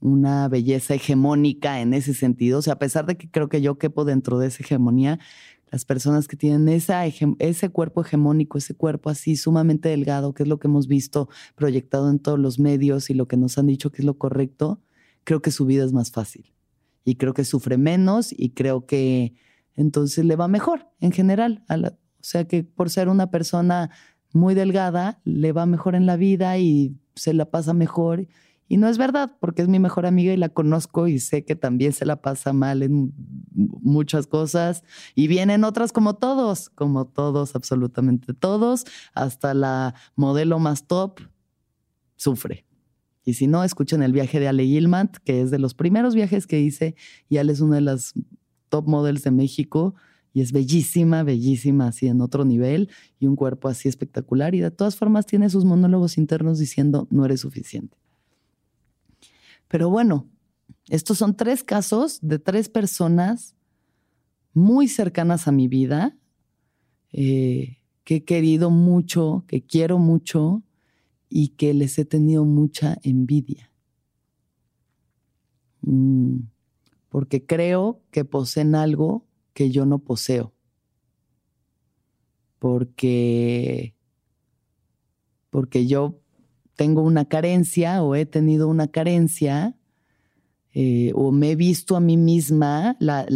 una 0.00 0.48
belleza 0.48 0.94
hegemónica 0.94 1.80
en 1.80 1.94
ese 1.94 2.12
sentido, 2.12 2.58
o 2.58 2.62
sea, 2.62 2.74
a 2.74 2.78
pesar 2.78 3.06
de 3.06 3.16
que 3.16 3.30
creo 3.30 3.48
que 3.48 3.60
yo 3.60 3.78
quepo 3.78 4.04
dentro 4.04 4.38
de 4.38 4.48
esa 4.48 4.62
hegemonía, 4.62 5.18
las 5.76 5.84
personas 5.84 6.26
que 6.26 6.38
tienen 6.38 6.66
ese 6.70 7.68
cuerpo 7.68 8.00
hegemónico, 8.00 8.56
ese 8.56 8.72
cuerpo 8.72 9.10
así 9.10 9.36
sumamente 9.36 9.90
delgado, 9.90 10.32
que 10.32 10.44
es 10.44 10.48
lo 10.48 10.58
que 10.58 10.68
hemos 10.68 10.88
visto 10.88 11.28
proyectado 11.54 12.08
en 12.08 12.18
todos 12.18 12.38
los 12.38 12.58
medios 12.58 13.10
y 13.10 13.14
lo 13.14 13.28
que 13.28 13.36
nos 13.36 13.58
han 13.58 13.66
dicho 13.66 13.92
que 13.92 14.00
es 14.00 14.06
lo 14.06 14.16
correcto, 14.16 14.80
creo 15.24 15.42
que 15.42 15.50
su 15.50 15.66
vida 15.66 15.84
es 15.84 15.92
más 15.92 16.10
fácil. 16.10 16.54
Y 17.04 17.16
creo 17.16 17.34
que 17.34 17.44
sufre 17.44 17.76
menos 17.76 18.32
y 18.32 18.54
creo 18.54 18.86
que 18.86 19.34
entonces 19.74 20.24
le 20.24 20.34
va 20.34 20.48
mejor 20.48 20.88
en 20.98 21.12
general. 21.12 21.62
o 21.68 21.90
sea 22.22 22.48
que 22.48 22.64
por 22.64 22.88
ser 22.88 23.10
una 23.10 23.30
persona 23.30 23.90
muy 24.32 24.54
delgada, 24.54 25.20
le 25.24 25.52
va 25.52 25.66
mejor 25.66 25.94
en 25.94 26.06
la 26.06 26.16
vida 26.16 26.56
y 26.56 26.96
se 27.14 27.34
la 27.34 27.50
pasa 27.50 27.74
mejor 27.74 28.26
y 28.68 28.78
no 28.78 28.88
es 28.88 28.98
verdad, 28.98 29.36
porque 29.40 29.62
es 29.62 29.68
mi 29.68 29.78
mejor 29.78 30.06
amiga 30.06 30.32
y 30.32 30.36
la 30.36 30.48
conozco 30.48 31.06
y 31.06 31.20
sé 31.20 31.44
que 31.44 31.54
también 31.54 31.92
se 31.92 32.04
la 32.04 32.20
pasa 32.20 32.52
mal 32.52 32.82
en 32.82 33.12
muchas 33.54 34.26
cosas. 34.26 34.82
Y 35.14 35.28
vienen 35.28 35.62
otras 35.62 35.92
como 35.92 36.16
todos, 36.16 36.68
como 36.70 37.06
todos, 37.06 37.54
absolutamente 37.54 38.34
todos, 38.34 38.84
hasta 39.14 39.54
la 39.54 39.94
modelo 40.16 40.58
más 40.58 40.88
top 40.88 41.20
sufre. 42.16 42.66
Y 43.24 43.34
si 43.34 43.46
no, 43.46 43.62
escuchen 43.62 44.02
el 44.02 44.12
viaje 44.12 44.40
de 44.40 44.48
Ale 44.48 44.64
Gilmant, 44.64 45.16
que 45.18 45.40
es 45.40 45.50
de 45.50 45.58
los 45.58 45.74
primeros 45.74 46.14
viajes 46.14 46.46
que 46.46 46.60
hice 46.60 46.96
y 47.28 47.36
Ale 47.36 47.52
es 47.52 47.60
una 47.60 47.76
de 47.76 47.82
las 47.82 48.14
top 48.68 48.88
models 48.88 49.22
de 49.22 49.30
México 49.30 49.94
y 50.32 50.40
es 50.40 50.52
bellísima, 50.52 51.22
bellísima, 51.22 51.88
así 51.88 52.08
en 52.08 52.20
otro 52.20 52.44
nivel 52.44 52.90
y 53.18 53.26
un 53.26 53.36
cuerpo 53.36 53.68
así 53.68 53.88
espectacular 53.88 54.54
y 54.54 54.60
de 54.60 54.70
todas 54.70 54.96
formas 54.96 55.24
tiene 55.24 55.50
sus 55.50 55.64
monólogos 55.64 56.18
internos 56.18 56.58
diciendo 56.58 57.06
no 57.10 57.24
eres 57.24 57.40
suficiente. 57.40 57.96
Pero 59.68 59.90
bueno, 59.90 60.28
estos 60.88 61.18
son 61.18 61.36
tres 61.36 61.64
casos 61.64 62.18
de 62.22 62.38
tres 62.38 62.68
personas 62.68 63.54
muy 64.52 64.88
cercanas 64.88 65.48
a 65.48 65.52
mi 65.52 65.68
vida, 65.68 66.16
eh, 67.12 67.78
que 68.04 68.16
he 68.16 68.24
querido 68.24 68.70
mucho, 68.70 69.44
que 69.48 69.64
quiero 69.64 69.98
mucho 69.98 70.62
y 71.28 71.48
que 71.48 71.74
les 71.74 71.98
he 71.98 72.04
tenido 72.04 72.44
mucha 72.44 72.98
envidia. 73.02 73.72
Mm, 75.82 76.38
porque 77.08 77.44
creo 77.44 78.02
que 78.10 78.24
poseen 78.24 78.74
algo 78.74 79.26
que 79.52 79.70
yo 79.70 79.86
no 79.86 79.98
poseo. 79.98 80.52
Porque, 82.58 83.94
porque 85.50 85.86
yo 85.86 86.20
tengo 86.76 87.02
una 87.02 87.24
carencia 87.24 88.02
o 88.02 88.14
he 88.14 88.26
tenido 88.26 88.68
una 88.68 88.86
carencia 88.88 89.74
eh, 90.78 91.10
o 91.14 91.32
me 91.32 91.52
he 91.52 91.56
visto 91.56 91.96
a 91.96 92.00
mí 92.00 92.18
misma, 92.18 92.98
la, 93.00 93.26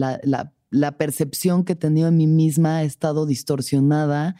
la, 0.70 0.98
percepción 0.98 1.64
que 1.64 1.72
he 1.72 1.76
tenido 1.76 2.08
en 2.08 2.18
mí 2.18 2.26
misma 2.26 2.76
ha 2.76 2.82
estado 2.82 3.24
distorsionada 3.24 4.36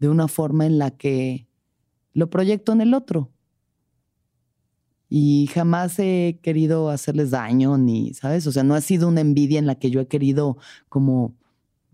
de 0.00 0.08
una 0.08 0.26
forma 0.26 0.66
en 0.66 0.76
la 0.76 0.90
que 0.90 1.46
lo 2.14 2.30
proyecto 2.30 2.72
en 2.72 2.80
el 2.80 2.94
otro. 2.94 3.30
Y 5.08 5.48
jamás 5.54 6.00
he 6.00 6.40
querido 6.42 6.90
hacerles 6.90 7.30
daño, 7.30 7.78
ni, 7.78 8.12
¿sabes? 8.12 8.44
O 8.48 8.50
sea, 8.50 8.64
no 8.64 8.74
ha 8.74 8.80
sido 8.80 9.06
una 9.06 9.20
envidia 9.20 9.60
en 9.60 9.66
la 9.66 9.76
que 9.76 9.90
yo 9.90 10.00
he 10.00 10.08
querido 10.08 10.56
como 10.88 11.36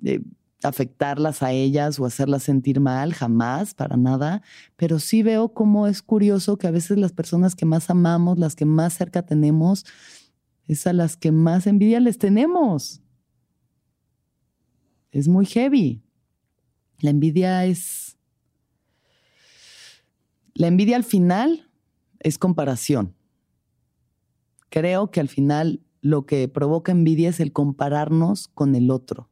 eh, 0.03 0.23
afectarlas 0.63 1.43
a 1.43 1.53
ellas 1.53 2.01
o 2.01 2.05
hacerlas 2.05 2.43
sentir 2.43 2.81
mal, 2.81 3.15
jamás, 3.15 3.75
para 3.75 3.97
nada, 3.97 4.43
pero 4.77 4.99
sí 4.99 5.23
veo 5.23 5.53
cómo 5.55 5.87
es 5.87 6.03
curioso 6.03 6.57
que 6.57 6.67
a 6.67 6.73
veces 6.73 6.99
las 6.99 7.13
personas 7.13 7.55
que 7.55 7.65
más 7.65 7.91
amamos, 7.91 8.39
las 8.39 8.57
que 8.57 8.65
más 8.65 8.95
cerca 8.95 9.25
tenemos, 9.25 9.85
es 10.67 10.87
a 10.87 10.93
las 10.93 11.17
que 11.17 11.33
más 11.33 11.67
envidia 11.67 12.01
les 12.01 12.19
tenemos. 12.19 13.01
Es 15.13 15.29
muy 15.29 15.47
heavy. 15.47 16.03
La 17.01 17.11
envidia 17.11 17.65
es... 17.65 18.17
La 20.55 20.67
envidia 20.67 20.97
al 20.97 21.05
final 21.05 21.71
es 22.19 22.37
comparación. 22.37 23.15
Creo 24.71 25.11
que 25.11 25.21
al 25.21 25.29
final 25.29 25.81
lo 26.03 26.27
que 26.27 26.49
provoca 26.49 26.91
envidia 26.91 27.31
es 27.31 27.39
el 27.39 27.53
compararnos 27.53 28.49
con 28.49 28.75
el 28.75 28.91
otro 28.91 29.31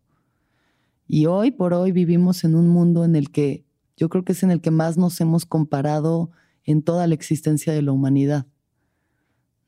y 1.07 1.27
hoy 1.27 1.51
por 1.51 1.73
hoy 1.75 1.93
vivimos 1.93 2.45
en 2.45 2.55
un 2.55 2.69
mundo 2.69 3.05
en 3.05 3.17
el 3.17 3.31
que 3.31 3.65
yo 3.97 4.09
creo 4.09 4.25
que 4.25 4.33
es 4.33 4.43
en 4.43 4.51
el 4.51 4.61
que 4.61 4.71
más 4.71 4.99
nos 4.99 5.21
hemos 5.21 5.47
comparado 5.47 6.31
en 6.65 6.83
toda 6.83 7.07
la 7.07 7.15
existencia 7.15 7.73
de 7.73 7.83
la 7.83 7.93
humanidad. 7.93 8.47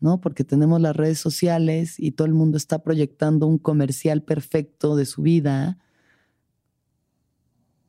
¿no? 0.00 0.20
Porque 0.20 0.44
tenemos 0.44 0.80
las 0.80 0.94
redes 0.94 1.18
sociales 1.18 1.98
y 1.98 2.12
todo 2.12 2.26
el 2.26 2.34
mundo 2.34 2.56
está 2.56 2.82
proyectando 2.82 3.46
un 3.46 3.58
comercial 3.58 4.22
perfecto 4.22 4.96
de 4.96 5.06
su 5.06 5.22
vida 5.22 5.78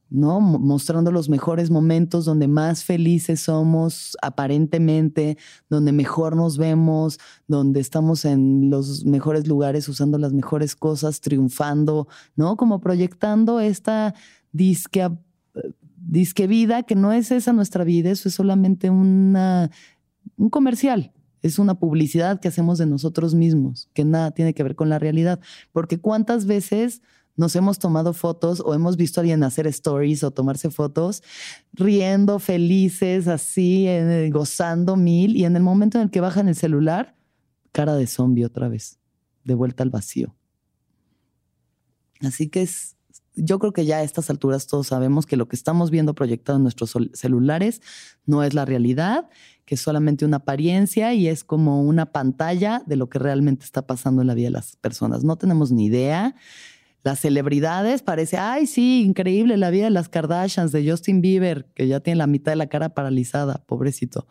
¿no? 0.09 0.41
Mostrando 0.41 1.11
los 1.11 1.29
mejores 1.29 1.69
momentos 1.69 2.25
donde 2.25 2.47
más 2.47 2.83
felices 2.83 3.41
somos 3.41 4.17
aparentemente, 4.21 5.37
donde 5.69 5.91
mejor 5.91 6.35
nos 6.35 6.57
vemos, 6.57 7.19
donde 7.47 7.79
estamos 7.79 8.25
en 8.25 8.69
los 8.69 9.05
mejores 9.05 9.47
lugares 9.47 9.87
usando 9.87 10.17
las 10.17 10.33
mejores 10.33 10.75
cosas, 10.75 11.21
triunfando, 11.21 12.07
¿no? 12.35 12.57
Como 12.57 12.79
proyectando 12.79 13.59
esta 13.59 14.15
disque, 14.51 15.09
disque 15.95 16.47
vida, 16.47 16.83
que 16.83 16.95
no 16.95 17.13
es 17.13 17.31
esa 17.31 17.53
nuestra 17.53 17.83
vida, 17.83 18.09
eso 18.09 18.29
es 18.29 18.35
solamente 18.35 18.89
una, 18.89 19.69
un 20.37 20.49
comercial. 20.49 21.11
Es 21.41 21.57
una 21.57 21.79
publicidad 21.79 22.41
que 22.41 22.49
hacemos 22.49 22.79
de 22.79 22.85
nosotros 22.85 23.33
mismos, 23.33 23.89
que 23.93 24.03
nada 24.03 24.31
tiene 24.31 24.53
que 24.53 24.63
ver 24.63 24.75
con 24.75 24.89
la 24.89 24.99
realidad. 24.99 25.39
Porque 25.71 25.97
cuántas 25.97 26.45
veces 26.45 27.01
nos 27.39 27.55
hemos 27.55 27.79
tomado 27.79 28.12
fotos 28.12 28.62
o 28.65 28.74
hemos 28.74 28.98
visto 28.98 29.19
a 29.19 29.22
alguien 29.22 29.46
hacer 29.46 29.65
stories 29.67 30.25
o 30.25 30.31
tomarse 30.31 30.69
fotos 30.69 31.24
riendo, 31.72 32.38
felices, 32.38 33.29
así, 33.29 33.88
gozando 34.29 34.98
mil, 34.98 35.38
y 35.38 35.46
en 35.46 35.55
el 35.55 35.63
momento 35.63 35.98
en 35.98 36.03
el 36.03 36.12
que 36.12 36.19
bajan 36.19 36.50
el 36.50 36.55
celular, 36.55 37.15
cara 37.72 37.96
de 37.96 38.08
zombie 38.08 38.43
otra 38.43 38.67
vez, 38.67 39.00
de 39.46 39.53
vuelta 39.53 39.84
al 39.84 39.89
vacío. 39.89 40.36
Así 42.19 42.50
que 42.50 42.63
es, 42.63 42.98
yo 43.36 43.58
creo 43.58 43.72
que 43.72 43.86
ya 43.86 44.00
a 44.00 44.03
estas 44.03 44.29
alturas 44.29 44.67
todos 44.67 44.88
sabemos 44.88 45.25
que 45.25 45.38
lo 45.38 45.48
que 45.48 45.55
estamos 45.55 45.91
viendo 45.91 46.13
proyectado 46.15 46.58
en 46.58 46.63
nuestros 46.63 46.93
celulares 47.13 47.81
no 48.25 48.43
es 48.43 48.53
la 48.53 48.65
realidad, 48.65 49.29
que 49.63 49.75
es 49.75 49.81
solamente 49.81 50.25
una 50.25 50.38
apariencia 50.38 51.13
y 51.13 51.29
es 51.29 51.46
como 51.46 51.84
una 51.84 52.08
pantalla 52.08 52.84
de 52.86 52.98
lo 52.98 53.08
que 53.08 53.17
realmente 53.17 53.63
está 53.63 53.88
pasando 53.88 54.19
en 54.22 54.27
la 54.27 54.34
vida 54.34 54.48
de 54.48 54.51
las 54.51 54.75
personas. 54.75 55.24
No 55.24 55.38
tenemos 55.38 55.72
ni 55.72 55.86
idea 55.86 56.36
las 57.03 57.19
celebridades, 57.19 58.01
parece, 58.01 58.37
ay, 58.37 58.67
sí, 58.67 59.03
increíble 59.03 59.55
la 59.57 59.69
vida 59.69 59.85
de 59.85 59.91
las 59.91 60.09
Kardashians, 60.09 60.71
de 60.71 60.89
Justin 60.89 61.21
Bieber, 61.21 61.65
que 61.73 61.87
ya 61.87 62.01
tiene 62.01 62.17
la 62.17 62.27
mitad 62.27 62.51
de 62.51 62.57
la 62.57 62.67
cara 62.67 62.89
paralizada, 62.89 63.63
pobrecito. 63.65 64.27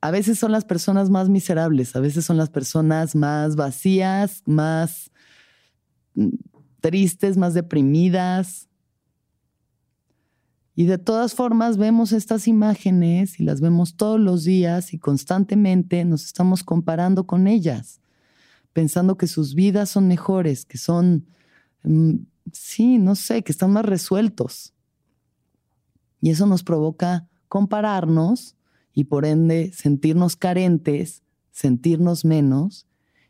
A 0.00 0.10
veces 0.10 0.38
son 0.38 0.52
las 0.52 0.64
personas 0.64 1.10
más 1.10 1.28
miserables, 1.28 1.94
a 1.96 2.00
veces 2.00 2.24
son 2.24 2.36
las 2.36 2.50
personas 2.50 3.14
más 3.14 3.56
vacías, 3.56 4.42
más 4.44 5.12
mm, 6.14 6.28
tristes, 6.80 7.36
más 7.36 7.54
deprimidas. 7.54 8.68
Y 10.74 10.86
de 10.86 10.98
todas 10.98 11.34
formas 11.34 11.76
vemos 11.76 12.12
estas 12.12 12.48
imágenes 12.48 13.38
y 13.38 13.44
las 13.44 13.60
vemos 13.60 13.96
todos 13.96 14.18
los 14.18 14.42
días 14.42 14.92
y 14.92 14.98
constantemente 14.98 16.04
nos 16.04 16.24
estamos 16.24 16.64
comparando 16.64 17.26
con 17.26 17.46
ellas 17.46 18.00
pensando 18.74 19.16
que 19.16 19.26
sus 19.26 19.54
vidas 19.54 19.88
son 19.88 20.08
mejores, 20.08 20.66
que 20.66 20.76
son, 20.76 21.26
mm, 21.84 22.16
sí, 22.52 22.98
no 22.98 23.14
sé, 23.14 23.42
que 23.42 23.52
están 23.52 23.70
más 23.72 23.86
resueltos. 23.86 24.74
Y 26.20 26.30
eso 26.30 26.44
nos 26.46 26.62
provoca 26.62 27.28
compararnos 27.48 28.56
y 28.92 29.04
por 29.04 29.24
ende 29.24 29.72
sentirnos 29.72 30.36
carentes, 30.36 31.22
sentirnos 31.50 32.24
menos 32.24 32.86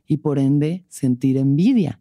y 0.07 0.19
por 0.19 0.39
ende 0.39 0.87
sentir 0.89 1.37
envidia. 1.37 2.01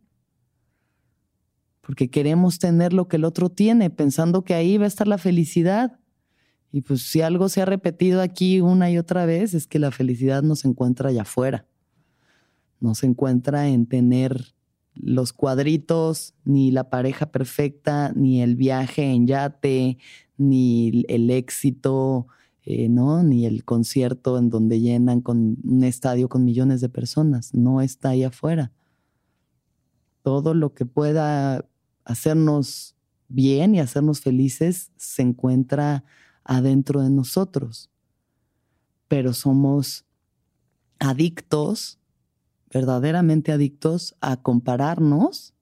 Porque 1.82 2.10
queremos 2.10 2.60
tener 2.60 2.94
lo 2.94 3.10
que 3.10 3.18
el 3.18 3.26
otro 3.26 3.50
tiene, 3.50 3.90
pensando 3.90 4.46
que 4.46 4.54
ahí 4.54 4.78
va 4.78 4.86
a 4.86 4.88
estar 4.88 5.08
la 5.08 5.18
felicidad. 5.18 6.00
Y 6.72 6.82
pues 6.82 7.02
si 7.02 7.22
algo 7.22 7.50
se 7.50 7.62
ha 7.62 7.66
repetido 7.66 8.22
aquí 8.22 8.62
una 8.62 8.90
y 8.90 8.98
otra 8.98 9.26
vez 9.26 9.54
es 9.54 9.68
que 9.68 9.80
la 9.80 9.92
felicidad 9.92 10.44
no 10.44 10.56
se 10.56 10.70
encuentra 10.70 11.10
allá 11.10 11.24
afuera. 11.24 11.68
No 12.84 12.96
se 12.96 13.06
encuentra 13.06 13.70
en 13.70 13.86
tener 13.86 14.56
los 14.94 15.32
cuadritos, 15.32 16.34
ni 16.44 16.70
la 16.70 16.90
pareja 16.90 17.32
perfecta, 17.32 18.12
ni 18.14 18.42
el 18.42 18.58
viaje 18.58 19.06
en 19.06 19.26
yate, 19.26 20.00
ni 20.36 21.06
el 21.08 21.30
éxito, 21.30 22.28
eh, 22.64 22.90
¿no? 22.90 23.24
Ni 23.24 23.46
el 23.46 23.64
concierto 23.64 24.38
en 24.38 24.50
donde 24.50 24.82
llenan 24.82 25.22
con 25.22 25.56
un 25.64 25.84
estadio 25.86 26.28
con 26.28 26.44
millones 26.44 26.82
de 26.82 26.90
personas. 26.90 27.54
No 27.54 27.80
está 27.80 28.10
ahí 28.10 28.26
afuera. 28.26 28.74
Todo 30.22 30.54
lo 30.54 30.74
que 30.74 30.86
pueda 30.86 31.66
hacernos 32.04 32.98
bien 33.30 33.76
y 33.76 33.80
hacernos 33.80 34.20
felices 34.20 34.92
se 34.98 35.22
encuentra 35.22 36.04
adentro 36.44 37.02
de 37.02 37.10
nosotros. 37.10 37.90
Pero 39.08 39.32
somos 39.32 40.04
adictos, 41.00 42.02
verdaderamente 42.74 43.52
adictos 43.52 44.16
a 44.22 44.38
compararnos 44.38 45.54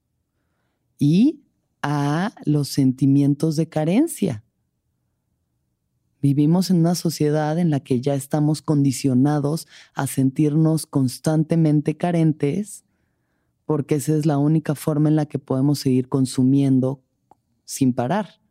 y 0.98 1.41
a 1.82 2.34
los 2.46 2.70
sentimientos 2.70 3.56
de 3.56 3.68
carencia. 3.68 4.44
Vivimos 6.22 6.70
en 6.70 6.77
una 6.77 6.96
sociedad 6.96 7.58
en 7.58 7.72
la 7.72 7.80
que 7.80 8.00
ya 8.00 8.13
estamos 8.13 8.62
condicionados 8.62 9.68
a 9.94 10.06
sentirnos 10.08 10.86
constantemente 10.86 11.98
carentes 11.98 12.86
porque 13.65 13.96
esa 13.96 14.15
es 14.15 14.25
la 14.25 14.38
única 14.38 14.75
forma 14.75 15.10
en 15.10 15.15
la 15.15 15.25
que 15.25 15.39
podemos 15.39 15.80
seguir 15.80 16.10
consumiendo 16.10 17.03
sin 17.65 17.94
parar 17.94 18.41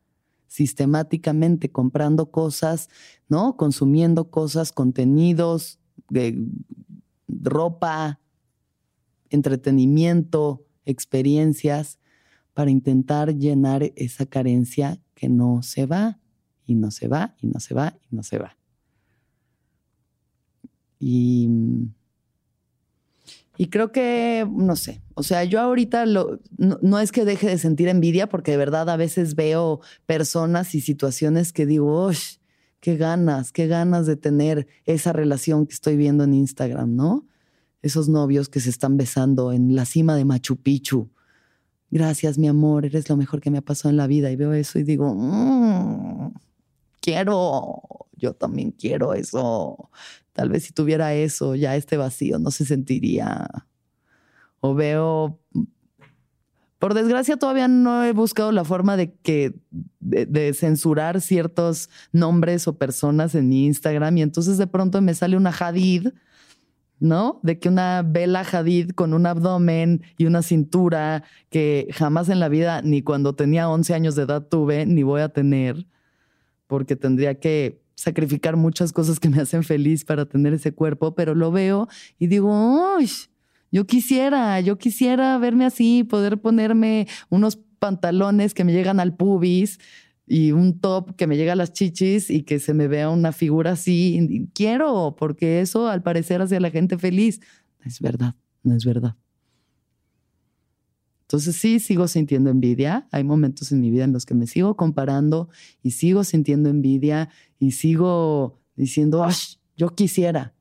sistemáticamente 0.51 1.71
comprando 1.71 2.33
cosas, 2.33 2.91
¿no? 3.29 3.57
Consumiendo 3.57 4.33
cosas, 4.33 4.73
contenidos, 4.73 5.79
de 6.09 6.45
ropa, 7.29 8.20
entretenimiento, 9.31 10.67
experiencias, 10.85 11.99
para 12.53 12.71
intentar 12.71 13.35
llenar 13.37 13.93
esa 13.97 14.27
carencia 14.27 15.01
que 15.15 15.29
no 15.29 15.63
se 15.63 15.87
va, 15.87 16.19
y 16.67 16.75
no 16.75 16.91
se 16.91 17.09
va, 17.09 17.35
y 17.41 17.47
no 17.47 17.61
se 17.61 17.75
va, 17.75 17.97
y 18.11 18.15
no 18.15 18.23
se 18.23 18.39
va. 18.39 18.57
Y 23.61 23.67
creo 23.67 23.93
que, 23.93 24.47
no 24.51 24.75
sé, 24.75 25.03
o 25.15 25.23
sea, 25.23 25.45
yo 25.45 25.61
ahorita 25.61 26.07
no, 26.07 26.99
es 26.99 27.13
que 27.13 27.27
deje 27.27 27.47
de 27.47 27.59
sentir 27.59 27.89
envidia, 27.89 28.29
porque 28.29 28.53
de 28.53 28.57
verdad 28.57 28.89
a 28.89 28.97
veces 28.97 29.35
veo 29.35 29.81
personas 30.07 30.75
y 30.75 30.81
situaciones 30.81 31.53
que 31.53 31.67
digo, 31.67 32.07
¡oh! 32.07 32.13
qué 32.81 32.97
ganas, 32.97 33.53
qué 33.53 33.67
ganas 33.67 34.07
de 34.07 34.17
tener 34.17 34.67
esa 34.87 35.13
relación 35.13 35.67
que 35.67 35.75
estoy 35.75 35.97
viendo 35.97 36.25
en 36.25 36.33
Instagram, 36.33 36.97
¿no? 36.97 37.27
Esos 37.83 38.09
novios 38.09 38.49
que 38.49 38.61
se 38.61 38.71
están 38.71 38.97
besando 38.97 39.53
en 39.53 39.75
la 39.75 39.85
cima 39.85 40.17
de 40.17 40.25
Machu 40.25 40.57
Picchu. 40.57 41.11
Gracias, 41.91 42.39
mi 42.39 42.47
amor, 42.47 42.85
eres 42.85 43.09
lo 43.09 43.17
mejor 43.17 43.41
que 43.41 43.51
me 43.51 43.59
ha 43.59 43.63
pasado 43.63 43.91
en 43.91 43.97
la 43.97 44.07
vida. 44.07 44.31
Y 44.31 44.37
veo 44.37 44.53
eso 44.53 44.79
y 44.79 44.85
digo, 44.85 45.15
mmm, 45.15 46.33
quiero, 47.01 47.83
yo 48.17 48.35
también 48.35 48.71
quiero 48.71 49.15
eso. 49.15 49.91
Tal 50.33 50.49
vez 50.49 50.65
si 50.65 50.73
tuviera 50.73 51.15
eso, 51.15 51.55
ya 51.55 51.77
este 51.77 51.97
vacío 51.97 52.39
no 52.39 52.51
se 52.51 52.65
sentiría. 52.65 53.49
O 54.61 54.75
veo. 54.75 55.41
Por 56.79 56.95
desgracia, 56.95 57.37
todavía 57.37 57.69
no 57.69 58.05
he 58.05 58.13
buscado 58.13 58.53
la 58.53 58.65
forma 58.65 58.97
de 58.97 59.13
que 59.13 59.55
de, 60.01 60.55
censurar 60.55 61.21
ciertos 61.21 61.91
nombres 62.11 62.67
o 62.69 62.79
personas 62.79 63.35
en 63.35 63.49
mi 63.49 63.67
Instagram. 63.67 64.17
Y 64.17 64.23
entonces 64.23 64.57
de 64.57 64.67
pronto 64.67 65.03
me 65.03 65.15
sale 65.15 65.37
una 65.37 65.51
Hadid, 65.51 66.09
¿no? 67.01 67.41
De 67.43 67.59
que 67.59 67.69
una 67.69 68.03
vela 68.07 68.41
Hadid 68.41 68.91
con 68.91 69.15
un 69.15 69.27
abdomen 69.27 70.03
y 70.19 70.27
una 70.27 70.43
cintura 70.43 71.25
que 71.49 71.89
jamás 71.93 72.29
en 72.29 72.39
la 72.39 72.49
vida, 72.49 72.83
ni 72.83 73.03
cuando 73.03 73.35
tenía 73.35 73.69
11 73.69 73.95
años 73.95 74.15
de 74.15 74.23
edad 74.23 74.47
tuve, 74.47 74.87
ni 74.87 75.03
voy 75.03 75.23
a 75.23 75.31
tener, 75.31 75.87
porque 76.67 76.95
tendría 76.95 77.41
que 77.41 77.83
sacrificar 77.97 78.57
muchas 78.57 78.93
cosas 78.93 79.19
que 79.19 79.29
me 79.29 79.41
hacen 79.41 79.65
feliz 79.65 80.05
para 80.05 80.27
tener 80.27 80.55
ese 80.55 80.73
cuerpo, 80.73 81.15
pero 81.15 81.35
lo 81.35 81.51
veo 81.51 81.89
y 82.19 82.29
digo, 82.29 82.97
¡Uy! 82.97 83.11
yo 83.73 83.87
quisiera, 83.87 84.61
yo 84.61 84.79
quisiera 84.79 85.37
verme 85.39 85.65
así, 85.65 86.05
poder 86.05 86.39
ponerme 86.39 87.07
unos 87.29 87.59
pantalones 87.79 88.55
que 88.55 88.65
me 88.65 88.73
llegan 88.73 89.01
al 89.01 89.15
pubis 89.15 89.79
y 90.33 90.53
un 90.53 90.79
top 90.79 91.17
que 91.17 91.27
me 91.27 91.37
llega 91.37 91.55
a 91.55 91.57
las 91.57 91.73
chichis 91.73 92.31
y 92.31 92.45
que 92.45 92.61
se 92.61 92.73
me 92.73 92.87
vea 92.87 93.11
una 93.11 93.33
figura 93.33 93.73
así. 93.73 94.49
Quiero, 94.55 95.17
porque 95.19 95.61
eso 95.61 95.89
al 95.89 96.05
parecer 96.05 96.41
hace 96.41 96.55
a 96.55 96.61
la 96.61 96.71
gente 96.71 96.99
feliz. 96.99 97.41
Es 97.85 97.99
verdad, 98.01 98.37
no 98.63 98.77
es 98.77 98.85
verdad. 98.85 99.17
Entonces 101.23 101.57
sí, 101.57 101.81
sigo 101.81 102.07
sintiendo 102.07 102.49
envidia. 102.49 103.09
Hay 103.11 103.25
momentos 103.25 103.73
en 103.73 103.81
mi 103.81 103.91
vida 103.91 104.05
en 104.05 104.13
los 104.13 104.25
que 104.25 104.35
me 104.35 104.47
sigo 104.47 104.77
comparando 104.77 105.49
y 105.83 105.91
sigo 105.91 106.23
sintiendo 106.23 106.69
envidia 106.69 107.29
y 107.59 107.73
sigo 107.73 108.61
diciendo, 108.77 109.27
yo 109.77 109.97
quisiera, 109.97 110.55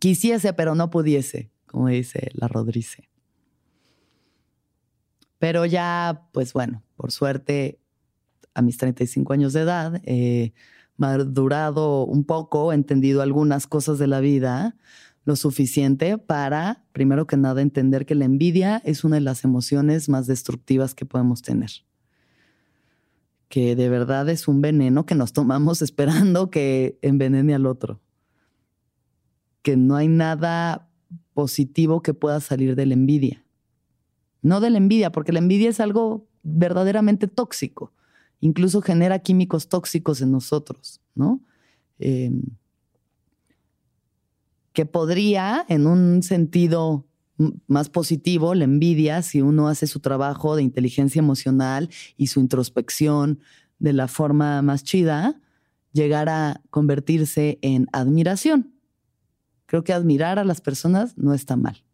quisiese, 0.00 0.52
pero 0.52 0.74
no 0.74 0.90
pudiese, 0.90 1.50
como 1.64 1.88
dice 1.88 2.30
la 2.34 2.46
Rodrice. 2.46 3.08
Pero 5.38 5.64
ya, 5.64 6.28
pues 6.32 6.52
bueno, 6.52 6.84
por 6.94 7.10
suerte, 7.10 7.81
a 8.54 8.62
mis 8.62 8.76
35 8.76 9.32
años 9.32 9.52
de 9.52 9.60
edad, 9.60 10.00
he 10.04 10.52
madurado 10.96 12.04
un 12.04 12.24
poco, 12.24 12.72
he 12.72 12.74
entendido 12.74 13.22
algunas 13.22 13.66
cosas 13.66 13.98
de 13.98 14.06
la 14.06 14.20
vida, 14.20 14.76
lo 15.24 15.36
suficiente 15.36 16.18
para, 16.18 16.84
primero 16.92 17.26
que 17.26 17.36
nada, 17.36 17.62
entender 17.62 18.06
que 18.06 18.14
la 18.14 18.24
envidia 18.24 18.82
es 18.84 19.04
una 19.04 19.16
de 19.16 19.22
las 19.22 19.44
emociones 19.44 20.08
más 20.08 20.26
destructivas 20.26 20.94
que 20.94 21.06
podemos 21.06 21.42
tener. 21.42 21.70
Que 23.48 23.76
de 23.76 23.88
verdad 23.88 24.28
es 24.28 24.48
un 24.48 24.60
veneno 24.60 25.06
que 25.06 25.14
nos 25.14 25.32
tomamos 25.32 25.82
esperando 25.86 26.50
que 26.50 26.98
envenene 27.02 27.54
al 27.54 27.66
otro. 27.66 28.00
Que 29.62 29.76
no 29.76 29.94
hay 29.94 30.08
nada 30.08 30.88
positivo 31.34 32.02
que 32.02 32.14
pueda 32.14 32.40
salir 32.40 32.74
de 32.74 32.86
la 32.86 32.94
envidia. 32.94 33.44
No 34.42 34.60
de 34.60 34.70
la 34.70 34.78
envidia, 34.78 35.12
porque 35.12 35.32
la 35.32 35.38
envidia 35.38 35.70
es 35.70 35.78
algo 35.78 36.26
verdaderamente 36.42 37.28
tóxico. 37.28 37.92
Incluso 38.42 38.82
genera 38.82 39.20
químicos 39.20 39.68
tóxicos 39.68 40.20
en 40.20 40.32
nosotros, 40.32 41.00
¿no? 41.14 41.40
Eh, 42.00 42.32
que 44.72 44.84
podría, 44.84 45.64
en 45.68 45.86
un 45.86 46.24
sentido 46.24 47.06
más 47.68 47.88
positivo, 47.88 48.54
la 48.56 48.64
envidia, 48.64 49.22
si 49.22 49.42
uno 49.42 49.68
hace 49.68 49.86
su 49.86 50.00
trabajo 50.00 50.56
de 50.56 50.64
inteligencia 50.64 51.20
emocional 51.20 51.88
y 52.16 52.26
su 52.26 52.40
introspección 52.40 53.38
de 53.78 53.92
la 53.92 54.08
forma 54.08 54.60
más 54.60 54.82
chida, 54.82 55.40
llegar 55.92 56.28
a 56.28 56.62
convertirse 56.70 57.60
en 57.62 57.86
admiración. 57.92 58.74
Creo 59.66 59.84
que 59.84 59.92
admirar 59.92 60.40
a 60.40 60.44
las 60.44 60.60
personas 60.60 61.16
no 61.16 61.32
está 61.32 61.54
mal. 61.54 61.84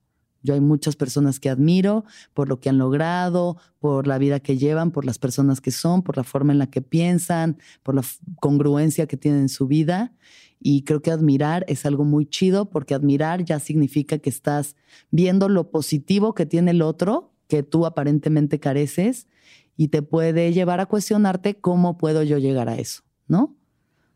Yo 0.43 0.55
hay 0.55 0.61
muchas 0.61 0.97
personas 0.97 1.41
que 1.41 1.51
admiro 1.51 2.05
por 2.35 2.49
lo 2.49 2.61
que 2.61 2.69
han 2.69 2.79
logrado, 2.79 3.57
por 3.81 4.07
la 4.07 4.19
vida 4.19 4.41
que 4.41 4.57
llevan, 4.57 4.91
por 4.93 5.05
las 5.05 5.19
personas 5.19 5.61
que 5.61 5.71
son, 5.71 6.03
por 6.03 6.17
la 6.17 6.25
forma 6.25 6.53
en 6.53 6.59
la 6.59 6.69
que 6.69 6.83
piensan, 6.83 7.59
por 7.83 7.95
la 7.95 8.03
congruencia 8.41 9.07
que 9.07 9.17
tienen 9.17 9.43
en 9.43 9.49
su 9.49 9.67
vida. 9.67 10.13
Y 10.61 10.83
creo 10.83 11.03
que 11.03 11.11
admirar 11.11 11.65
es 11.69 11.87
algo 11.87 12.05
muy 12.05 12.27
chido 12.27 12.71
porque 12.71 12.95
admirar 12.95 13.45
ya 13.45 13.61
significa 13.61 14.19
que 14.19 14.31
estás 14.31 14.77
viendo 15.11 15.49
lo 15.49 15.71
positivo 15.71 16.35
que 16.35 16.47
tiene 16.47 16.73
el 16.73 16.83
otro, 16.83 17.33
que 17.47 17.63
tú 17.63 17.87
aparentemente 17.87 18.61
careces, 18.61 19.27
y 19.77 19.89
te 19.89 20.03
puede 20.03 20.53
llevar 20.53 20.81
a 20.81 20.87
cuestionarte 20.87 21.61
cómo 21.61 21.99
puedo 21.99 22.25
yo 22.25 22.39
llegar 22.39 22.69
a 22.69 22.77
eso, 22.77 23.03
¿no? 23.29 23.57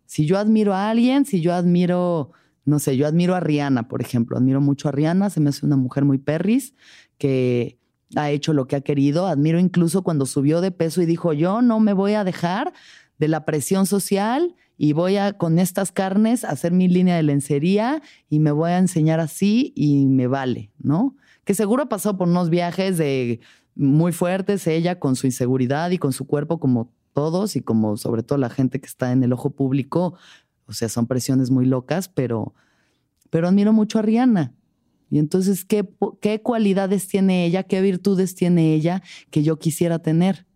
Si 0.07 0.27
yo 0.27 0.37
admiro 0.37 0.75
a 0.75 0.91
alguien, 0.91 1.25
si 1.25 1.41
yo 1.41 1.55
admiro, 1.55 2.33
no 2.65 2.79
sé, 2.79 2.97
yo 2.97 3.07
admiro 3.07 3.35
a 3.35 3.41
Rihanna, 3.41 3.89
por 3.89 4.01
ejemplo, 4.01 4.37
admiro 4.37 4.61
mucho 4.61 4.89
a 4.89 4.93
Rihanna, 4.93 5.31
se 5.31 5.41
me 5.41 5.51
hace 5.51 5.67
una 5.67 5.77
mujer 5.77 6.05
muy 6.05 6.19
perris, 6.19 6.75
que 7.19 7.79
ha 8.15 8.31
hecho 8.31 8.53
lo 8.53 8.67
que 8.67 8.77
ha 8.77 8.81
querido, 8.81 9.27
admiro 9.27 9.59
incluso 9.59 10.03
cuando 10.03 10.27
subió 10.27 10.61
de 10.61 10.71
peso 10.71 11.03
y 11.03 11.07
dijo, 11.07 11.33
yo 11.33 11.63
no 11.63 11.81
me 11.81 11.93
voy 11.93 12.15
a 12.15 12.25
dejar 12.25 12.73
de 13.19 13.29
la 13.29 13.45
presión 13.45 13.87
social 13.87 14.55
y 14.77 14.93
voy 14.93 15.17
a 15.17 15.35
con 15.35 15.59
estas 15.59 15.93
carnes 15.93 16.45
hacer 16.45 16.73
mi 16.73 16.89
línea 16.89 17.17
de 17.17 17.23
lencería 17.23 18.03
y 18.29 18.41
me 18.41 18.51
voy 18.51 18.71
a 18.71 18.79
enseñar 18.79 19.21
así 19.21 19.73
y 19.77 20.07
me 20.07 20.27
vale, 20.27 20.73
¿no? 20.79 21.17
Que 21.45 21.55
seguro 21.55 21.89
pasado 21.89 22.17
por 22.17 22.29
unos 22.29 22.51
viajes 22.51 22.99
de 22.99 23.41
muy 23.75 24.13
fuertes 24.13 24.67
ella 24.67 24.99
con 24.99 25.17
su 25.17 25.27
inseguridad 25.27 25.91
y 25.91 25.99
con 25.99 26.13
su 26.13 26.27
cuerpo 26.27 26.59
como 26.59 26.93
todos 27.13 27.57
y 27.57 27.63
como 27.63 27.97
sobre 27.97 28.23
todo 28.23 28.39
la 28.39 28.51
gente 28.51 28.81
que 28.81 28.87
está 28.87 29.13
en 29.13 29.23
el 29.23 29.33
ojo 29.33 29.51
público, 29.51 30.15
o 30.67 30.73
sea, 30.73 30.89
son 30.89 31.07
presiones 31.07 31.51
muy 31.51 31.67
locas, 31.67 32.09
pero 32.09 32.55
pero 33.31 33.49
admiro 33.49 33.73
mucho 33.73 33.99
a 33.99 34.03
Rihanna. 34.03 34.55
Y 35.09 35.19
entonces, 35.19 35.65
¿qué, 35.65 35.89
¿qué 36.21 36.43
cualidades 36.43 37.09
tiene 37.09 37.47
ella? 37.47 37.63
¿Qué 37.63 37.81
virtudes 37.81 38.35
tiene 38.35 38.75
ella 38.75 39.03
que 39.31 39.43
yo 39.43 39.59
quisiera 39.59 40.01
tener? 40.01 40.47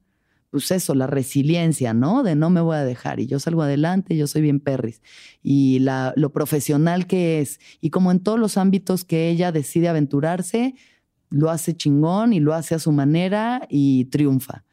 pues 0.57 0.71
eso, 0.71 0.95
la 0.95 1.07
resiliencia, 1.07 1.93
¿no? 1.93 2.23
De 2.23 2.35
no 2.35 2.49
me 2.49 2.63
voy 2.63 2.77
a 2.77 2.85
dejar 2.85 3.21
y 3.21 3.27
yo 3.27 3.39
salgo 3.39 3.61
adelante, 3.61 4.17
yo 4.17 4.27
soy 4.27 4.41
bien 4.41 4.59
perris. 4.59 5.03
Y 5.43 5.81
la, 5.81 6.15
lo 6.17 6.33
profesional 6.33 7.07
que 7.07 7.41
es. 7.41 7.61
Y 7.83 7.91
como 7.91 8.11
en 8.11 8.21
todos 8.21 8.39
los 8.39 8.57
ámbitos 8.57 9.05
que 9.05 9.29
ella 9.29 9.53
decide 9.53 9.89
aventurarse, 9.89 10.75
lo 11.29 11.51
hace 11.51 11.77
chingón 11.77 12.33
y 12.33 12.41
lo 12.41 12.55
hace 12.55 12.75
a 12.75 12.79
su 12.79 12.91
manera 12.91 13.67
y 13.69 14.07
triunfa. 14.07 14.65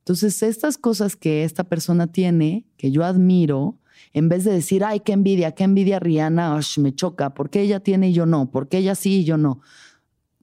Entonces, 0.00 0.42
estas 0.42 0.76
cosas 0.76 1.16
que 1.16 1.44
esta 1.44 1.64
persona 1.64 2.08
tiene, 2.08 2.66
que 2.76 2.90
yo 2.90 3.02
admiro, 3.02 3.79
en 4.12 4.28
vez 4.28 4.44
de 4.44 4.52
decir, 4.52 4.84
ay, 4.84 5.00
qué 5.00 5.12
envidia, 5.12 5.52
qué 5.52 5.64
envidia 5.64 5.98
Rihanna, 5.98 6.58
me 6.78 6.94
choca, 6.94 7.34
¿por 7.34 7.50
qué 7.50 7.62
ella 7.62 7.80
tiene 7.80 8.10
y 8.10 8.12
yo 8.12 8.26
no? 8.26 8.50
¿Por 8.50 8.68
qué 8.68 8.78
ella 8.78 8.94
sí 8.94 9.20
y 9.20 9.24
yo 9.24 9.36
no? 9.36 9.60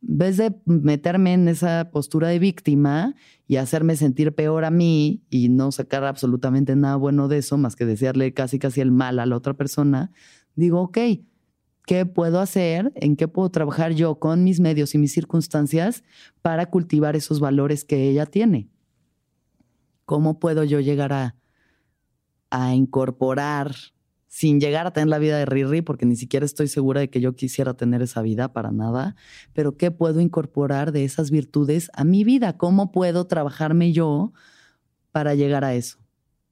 En 0.08 0.18
vez 0.18 0.38
de 0.38 0.56
meterme 0.66 1.34
en 1.34 1.48
esa 1.48 1.90
postura 1.92 2.28
de 2.30 2.40
víctima 2.40 3.16
y 3.48 3.56
hacerme 3.56 3.96
sentir 3.96 4.34
peor 4.34 4.64
a 4.64 4.72
mí 4.72 5.24
y 5.30 5.50
no 5.50 5.72
sacar 5.72 6.04
absolutamente 6.04 6.76
nada 6.76 6.96
bueno 6.96 7.28
de 7.28 7.40
eso, 7.40 7.58
más 7.58 7.76
que 7.76 7.86
desearle 7.86 8.34
casi 8.34 8.60
casi 8.60 8.82
el 8.82 8.92
mal 8.92 9.20
a 9.20 9.26
la 9.26 9.36
otra 9.36 9.56
persona, 9.56 10.12
digo, 10.56 10.82
ok, 10.82 10.98
¿qué 11.86 12.06
puedo 12.06 12.40
hacer? 12.40 12.92
¿En 12.96 13.16
qué 13.16 13.28
puedo 13.28 13.50
trabajar 13.50 13.94
yo 13.94 14.20
con 14.20 14.44
mis 14.44 14.60
medios 14.60 14.94
y 14.94 14.98
mis 14.98 15.14
circunstancias 15.14 16.04
para 16.42 16.70
cultivar 16.70 17.16
esos 17.16 17.40
valores 17.40 17.84
que 17.84 18.10
ella 18.10 18.26
tiene? 18.26 18.70
¿Cómo 20.06 20.40
puedo 20.40 20.64
yo 20.64 20.80
llegar 20.80 21.12
a, 21.12 21.36
a 22.50 22.74
incorporar, 22.74 23.76
sin 24.28 24.60
llegar 24.60 24.86
a 24.86 24.92
tener 24.92 25.08
la 25.08 25.20
vida 25.20 25.38
de 25.38 25.46
Riri, 25.46 25.82
porque 25.82 26.06
ni 26.06 26.16
siquiera 26.16 26.46
estoy 26.46 26.68
segura 26.68 27.02
de 27.02 27.10
que 27.10 27.22
yo 27.22 27.36
quisiera 27.36 27.74
tener 27.74 28.02
esa 28.02 28.22
vida 28.22 28.54
para 28.54 28.72
nada, 28.72 29.16
pero 29.54 29.78
qué 29.78 29.90
puedo 29.90 30.22
incorporar 30.22 30.92
de 30.92 31.04
esas 31.04 31.32
virtudes 31.32 31.90
a 31.94 32.04
mi 32.04 32.24
vida? 32.24 32.58
¿Cómo 32.58 32.92
puedo 32.92 33.26
trabajarme 33.26 33.94
yo 33.94 34.34
para 35.12 35.34
llegar 35.34 35.64
a 35.64 35.74
eso? 35.74 35.98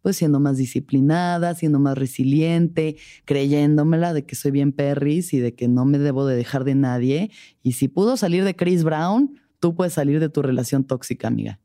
Pues 0.01 0.17
siendo 0.17 0.39
más 0.39 0.57
disciplinada, 0.57 1.53
siendo 1.55 1.79
más 1.79 1.97
resiliente, 1.97 2.97
creyéndomela 3.25 4.13
de 4.13 4.25
que 4.25 4.35
soy 4.35 4.51
bien 4.51 4.71
perris 4.71 5.33
y 5.33 5.39
de 5.39 5.55
que 5.55 5.67
no 5.67 5.85
me 5.85 5.97
debo 5.97 6.25
de 6.25 6.35
dejar 6.35 6.63
de 6.63 6.75
nadie. 6.75 7.31
Y 7.61 7.73
si 7.73 7.87
pudo 7.87 8.15
salir 8.15 8.43
de 8.43 8.55
Chris 8.55 8.83
Brown, 8.83 9.39
tú 9.59 9.75
puedes 9.75 9.93
salir 9.93 10.19
de 10.19 10.29
tu 10.29 10.41
relación 10.41 10.83
tóxica, 10.83 11.27
amiga. 11.27 11.59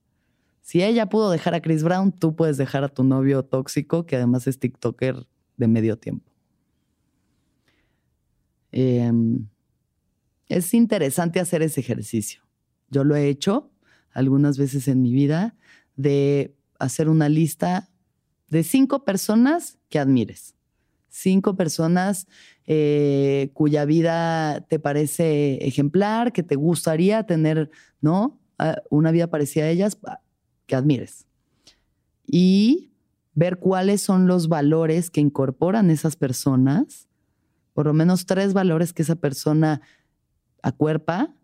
Si 0.71 0.85
ella 0.85 1.09
pudo 1.09 1.33
dejar 1.33 1.53
a 1.57 1.63
Chris 1.63 1.83
Brown, 1.83 2.13
tú 2.13 2.37
puedes 2.37 2.57
dejar 2.57 2.85
a 2.85 2.89
tu 2.89 3.03
novio 3.03 3.45
tóxico, 3.45 4.07
que 4.07 4.15
además 4.15 4.47
es 4.47 4.61
TikToker 4.61 5.27
de 5.57 5.67
medio 5.67 5.99
tiempo. 5.99 6.31
Em, 8.71 9.49
es 10.47 10.73
interesante 10.73 11.41
hacer 11.41 11.63
ese 11.63 11.81
ejercicio. 11.81 12.43
Yo 12.89 13.03
lo 13.03 13.17
he 13.17 13.27
hecho 13.27 13.73
algunas 14.13 14.59
veces 14.59 14.87
en 14.87 15.03
mi 15.03 15.13
vida 15.13 15.57
de 15.97 16.55
hacer 16.79 17.09
una 17.09 17.29
lista 17.29 17.91
de 18.47 18.63
cinco 18.63 19.05
personas 19.05 19.77
que 19.89 19.99
admires. 19.99 20.55
Cinco 21.09 21.57
personas 21.57 22.29
eh, 22.65 23.51
cuya 23.55 23.85
vida 23.87 24.61
te 24.69 24.79
parece 24.79 25.67
ejemplar, 25.67 26.33
que 26.33 26.45
te 26.45 26.55
gustaría 26.55 27.25
tener, 27.25 27.73
¿no? 28.01 28.39
Ah, 28.57 28.77
una 28.89 29.11
vida 29.11 29.27
parecida 29.27 29.65
a 29.65 29.71
ellas 29.71 29.99
que 30.71 30.77
admires. 30.77 31.27
Y 32.25 32.93
ver 33.35 33.59
cuáles 33.59 34.01
son 34.01 34.29
los 34.29 34.47
valores 34.47 35.11
que 35.11 35.21
incorporan 35.21 35.91
esas 35.91 36.15
personas, 36.15 37.09
por 37.75 37.87
lo 37.87 37.93
menos 37.93 38.25
tres 38.25 38.53
valores 38.53 38.93
que 38.93 39.03
esa 39.03 39.17
persona 39.17 39.81
acuerpa 40.63 41.35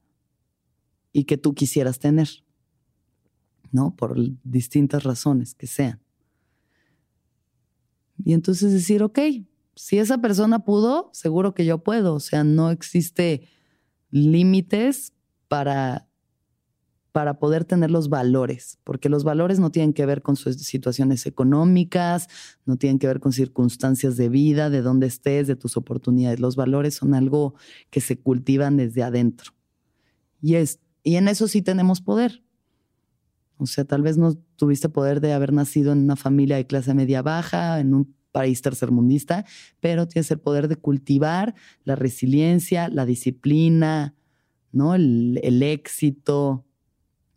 y 1.12 1.24
que 1.24 1.36
tú 1.36 1.54
quisieras 1.54 1.98
tener, 1.98 2.28
¿no? 3.72 3.96
Por 3.96 4.16
distintas 4.44 5.02
razones 5.02 5.54
que 5.54 5.66
sean. 5.66 6.00
Y 8.24 8.32
entonces 8.32 8.72
decir, 8.72 9.02
ok, 9.02 9.18
si 9.74 9.98
esa 9.98 10.18
persona 10.18 10.60
pudo, 10.60 11.10
seguro 11.12 11.52
que 11.52 11.64
yo 11.64 11.78
puedo. 11.82 12.14
O 12.14 12.20
sea, 12.20 12.44
no 12.44 12.70
existe 12.70 13.48
límites 14.10 15.12
para 15.48 16.05
para 17.16 17.38
poder 17.38 17.64
tener 17.64 17.90
los 17.90 18.10
valores, 18.10 18.78
porque 18.84 19.08
los 19.08 19.24
valores 19.24 19.58
no 19.58 19.70
tienen 19.70 19.94
que 19.94 20.04
ver 20.04 20.20
con 20.20 20.36
sus 20.36 20.56
situaciones 20.56 21.24
económicas, 21.24 22.28
no 22.66 22.76
tienen 22.76 22.98
que 22.98 23.06
ver 23.06 23.20
con 23.20 23.32
circunstancias 23.32 24.18
de 24.18 24.28
vida, 24.28 24.68
de 24.68 24.82
dónde 24.82 25.06
estés, 25.06 25.46
de 25.46 25.56
tus 25.56 25.78
oportunidades. 25.78 26.40
Los 26.40 26.56
valores 26.56 26.92
son 26.96 27.14
algo 27.14 27.54
que 27.88 28.02
se 28.02 28.18
cultivan 28.18 28.76
desde 28.76 29.02
adentro. 29.02 29.52
Y, 30.42 30.56
es, 30.56 30.78
y 31.02 31.16
en 31.16 31.28
eso 31.28 31.48
sí 31.48 31.62
tenemos 31.62 32.02
poder. 32.02 32.44
O 33.56 33.64
sea, 33.64 33.86
tal 33.86 34.02
vez 34.02 34.18
no 34.18 34.34
tuviste 34.56 34.90
poder 34.90 35.22
de 35.22 35.32
haber 35.32 35.54
nacido 35.54 35.92
en 35.92 36.00
una 36.00 36.16
familia 36.16 36.56
de 36.56 36.66
clase 36.66 36.92
media 36.92 37.22
baja, 37.22 37.80
en 37.80 37.94
un 37.94 38.14
país 38.30 38.60
tercermundista, 38.60 39.46
pero 39.80 40.06
tienes 40.06 40.30
el 40.32 40.38
poder 40.38 40.68
de 40.68 40.76
cultivar 40.76 41.54
la 41.82 41.96
resiliencia, 41.96 42.90
la 42.90 43.06
disciplina, 43.06 44.14
¿no? 44.70 44.94
el, 44.94 45.40
el 45.42 45.62
éxito, 45.62 46.65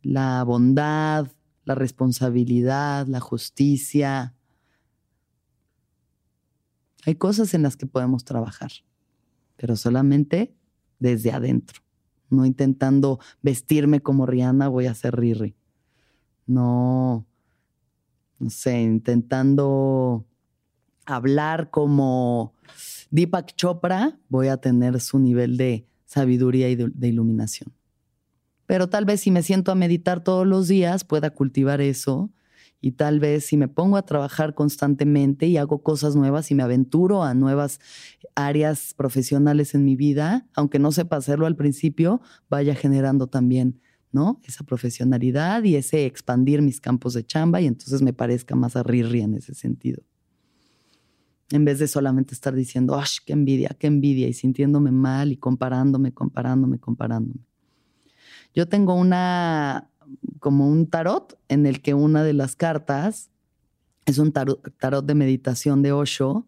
la 0.02 0.44
bondad, 0.44 1.28
la 1.66 1.76
responsabilidad, 1.76 3.08
la 3.08 3.20
justicia. 3.20 4.34
Hay 7.06 7.16
cosas 7.16 7.54
en 7.54 7.64
las 7.64 7.78
que 7.78 7.86
podemos 7.86 8.24
trabajar, 8.26 8.72
pero 9.56 9.76
solamente 9.76 10.56
desde 11.00 11.32
adentro, 11.32 11.82
no 12.30 12.46
intentando 12.46 13.20
vestirme 13.42 14.02
como 14.02 14.26
Rihanna, 14.26 14.68
voy 14.68 14.88
a 14.88 14.94
ser 14.94 15.16
Riri. 15.16 15.56
No, 16.46 17.26
no 18.40 18.50
sé, 18.50 18.82
intentando 18.82 20.26
hablar 21.06 21.70
como 21.70 22.54
Deepak 23.12 23.56
Chopra, 23.56 24.20
voy 24.28 24.48
a 24.48 24.58
tener 24.58 25.00
su 25.00 25.20
nivel 25.20 25.58
de 25.58 25.88
sabiduría 26.06 26.70
y 26.70 26.76
de 26.76 27.08
iluminación 27.08 27.79
pero 28.70 28.88
tal 28.88 29.04
vez 29.04 29.22
si 29.22 29.32
me 29.32 29.42
siento 29.42 29.72
a 29.72 29.76
meditar 29.76 30.24
todos 30.24 30.46
los 30.46 30.68
días 30.68 31.04
pueda 31.04 31.32
cultivar 31.32 31.82
eso 31.82 32.32
y 32.80 32.92
tal 32.92 33.20
vez 33.20 33.44
si 33.44 33.58
me 33.58 33.68
pongo 33.68 33.98
a 33.98 34.04
trabajar 34.06 34.54
constantemente 34.54 35.48
y 35.48 35.58
hago 35.58 35.82
cosas 35.82 36.16
nuevas 36.16 36.52
y 36.52 36.54
me 36.54 36.62
aventuro 36.62 37.24
a 37.24 37.34
nuevas 37.34 37.80
áreas 38.36 38.94
profesionales 38.94 39.74
en 39.74 39.86
mi 39.86 39.96
vida, 39.96 40.48
aunque 40.54 40.78
no 40.78 40.92
sepa 40.92 41.16
hacerlo 41.16 41.48
al 41.48 41.56
principio, 41.56 42.22
vaya 42.48 42.76
generando 42.76 43.26
también, 43.26 43.82
¿no? 44.12 44.40
Esa 44.44 44.64
profesionalidad 44.64 45.64
y 45.64 45.76
ese 45.76 46.06
expandir 46.06 46.62
mis 46.62 46.80
campos 46.80 47.16
de 47.16 47.26
chamba 47.26 47.62
y 47.62 47.66
entonces 47.66 48.04
me 48.04 48.14
parezca 48.14 48.56
más 48.56 48.76
a 48.76 48.84
Riri 48.84 49.22
en 49.22 49.34
ese 49.34 49.56
sentido. 49.56 50.04
En 51.50 51.66
vez 51.66 51.80
de 51.80 51.88
solamente 51.88 52.36
estar 52.36 52.54
diciendo, 52.54 53.00
¡ay, 53.00 53.08
qué 53.26 53.34
envidia, 53.34 53.76
qué 53.80 53.88
envidia! 53.88 54.28
y 54.28 54.34
sintiéndome 54.34 54.92
mal 54.92 55.32
y 55.32 55.38
comparándome, 55.38 56.14
comparándome, 56.14 56.78
comparándome. 56.78 57.49
Yo 58.54 58.68
tengo 58.68 58.94
una, 58.94 59.90
como 60.40 60.70
un 60.70 60.88
tarot 60.88 61.38
en 61.48 61.66
el 61.66 61.82
que 61.82 61.94
una 61.94 62.24
de 62.24 62.34
las 62.34 62.56
cartas 62.56 63.30
es 64.06 64.18
un 64.18 64.32
tarot, 64.32 65.06
de 65.06 65.16
meditación 65.16 65.82
de 65.82 65.92
Osho, 65.92 66.48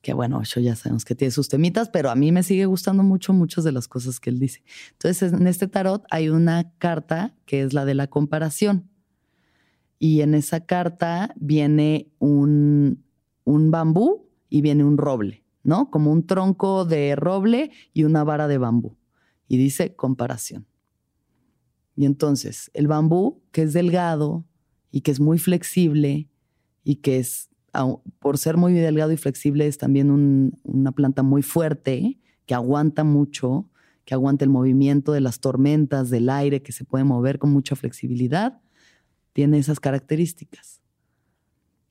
que 0.00 0.14
bueno, 0.14 0.38
Osho 0.38 0.60
ya 0.60 0.74
sabemos 0.76 1.04
que 1.04 1.14
tiene 1.14 1.32
sus 1.32 1.48
temitas, 1.48 1.90
pero 1.90 2.10
a 2.10 2.14
mí 2.14 2.32
me 2.32 2.42
sigue 2.42 2.66
gustando 2.66 3.02
mucho 3.02 3.32
muchas 3.32 3.64
de 3.64 3.72
las 3.72 3.88
cosas 3.88 4.20
que 4.20 4.30
él 4.30 4.38
dice. 4.38 4.62
Entonces, 4.92 5.32
en 5.32 5.46
este 5.46 5.68
tarot 5.68 6.04
hay 6.10 6.28
una 6.28 6.72
carta 6.78 7.34
que 7.44 7.62
es 7.62 7.72
la 7.72 7.84
de 7.84 7.94
la 7.94 8.06
comparación. 8.06 8.88
Y 9.98 10.20
en 10.20 10.34
esa 10.34 10.64
carta 10.64 11.34
viene 11.36 12.12
un, 12.20 13.04
un 13.44 13.70
bambú 13.70 14.28
y 14.48 14.62
viene 14.62 14.84
un 14.84 14.96
roble, 14.96 15.44
¿no? 15.64 15.90
Como 15.90 16.12
un 16.12 16.24
tronco 16.24 16.84
de 16.84 17.16
roble 17.16 17.72
y 17.92 18.04
una 18.04 18.22
vara 18.22 18.46
de 18.46 18.58
bambú. 18.58 18.96
Y 19.48 19.58
dice 19.58 19.96
comparación. 19.96 20.67
Y 21.98 22.06
entonces 22.06 22.70
el 22.74 22.86
bambú, 22.86 23.42
que 23.50 23.62
es 23.62 23.72
delgado 23.72 24.46
y 24.92 25.00
que 25.00 25.10
es 25.10 25.18
muy 25.18 25.36
flexible 25.36 26.28
y 26.84 26.94
que 26.96 27.18
es, 27.18 27.50
por 28.20 28.38
ser 28.38 28.56
muy 28.56 28.72
delgado 28.72 29.10
y 29.10 29.16
flexible, 29.16 29.66
es 29.66 29.78
también 29.78 30.52
una 30.62 30.92
planta 30.92 31.24
muy 31.24 31.42
fuerte, 31.42 32.20
que 32.46 32.54
aguanta 32.54 33.02
mucho, 33.02 33.68
que 34.04 34.14
aguanta 34.14 34.44
el 34.44 34.50
movimiento 34.50 35.10
de 35.10 35.20
las 35.20 35.40
tormentas, 35.40 36.08
del 36.08 36.30
aire, 36.30 36.62
que 36.62 36.70
se 36.70 36.84
puede 36.84 37.02
mover 37.02 37.40
con 37.40 37.50
mucha 37.50 37.74
flexibilidad, 37.74 38.60
tiene 39.32 39.58
esas 39.58 39.80
características. 39.80 40.80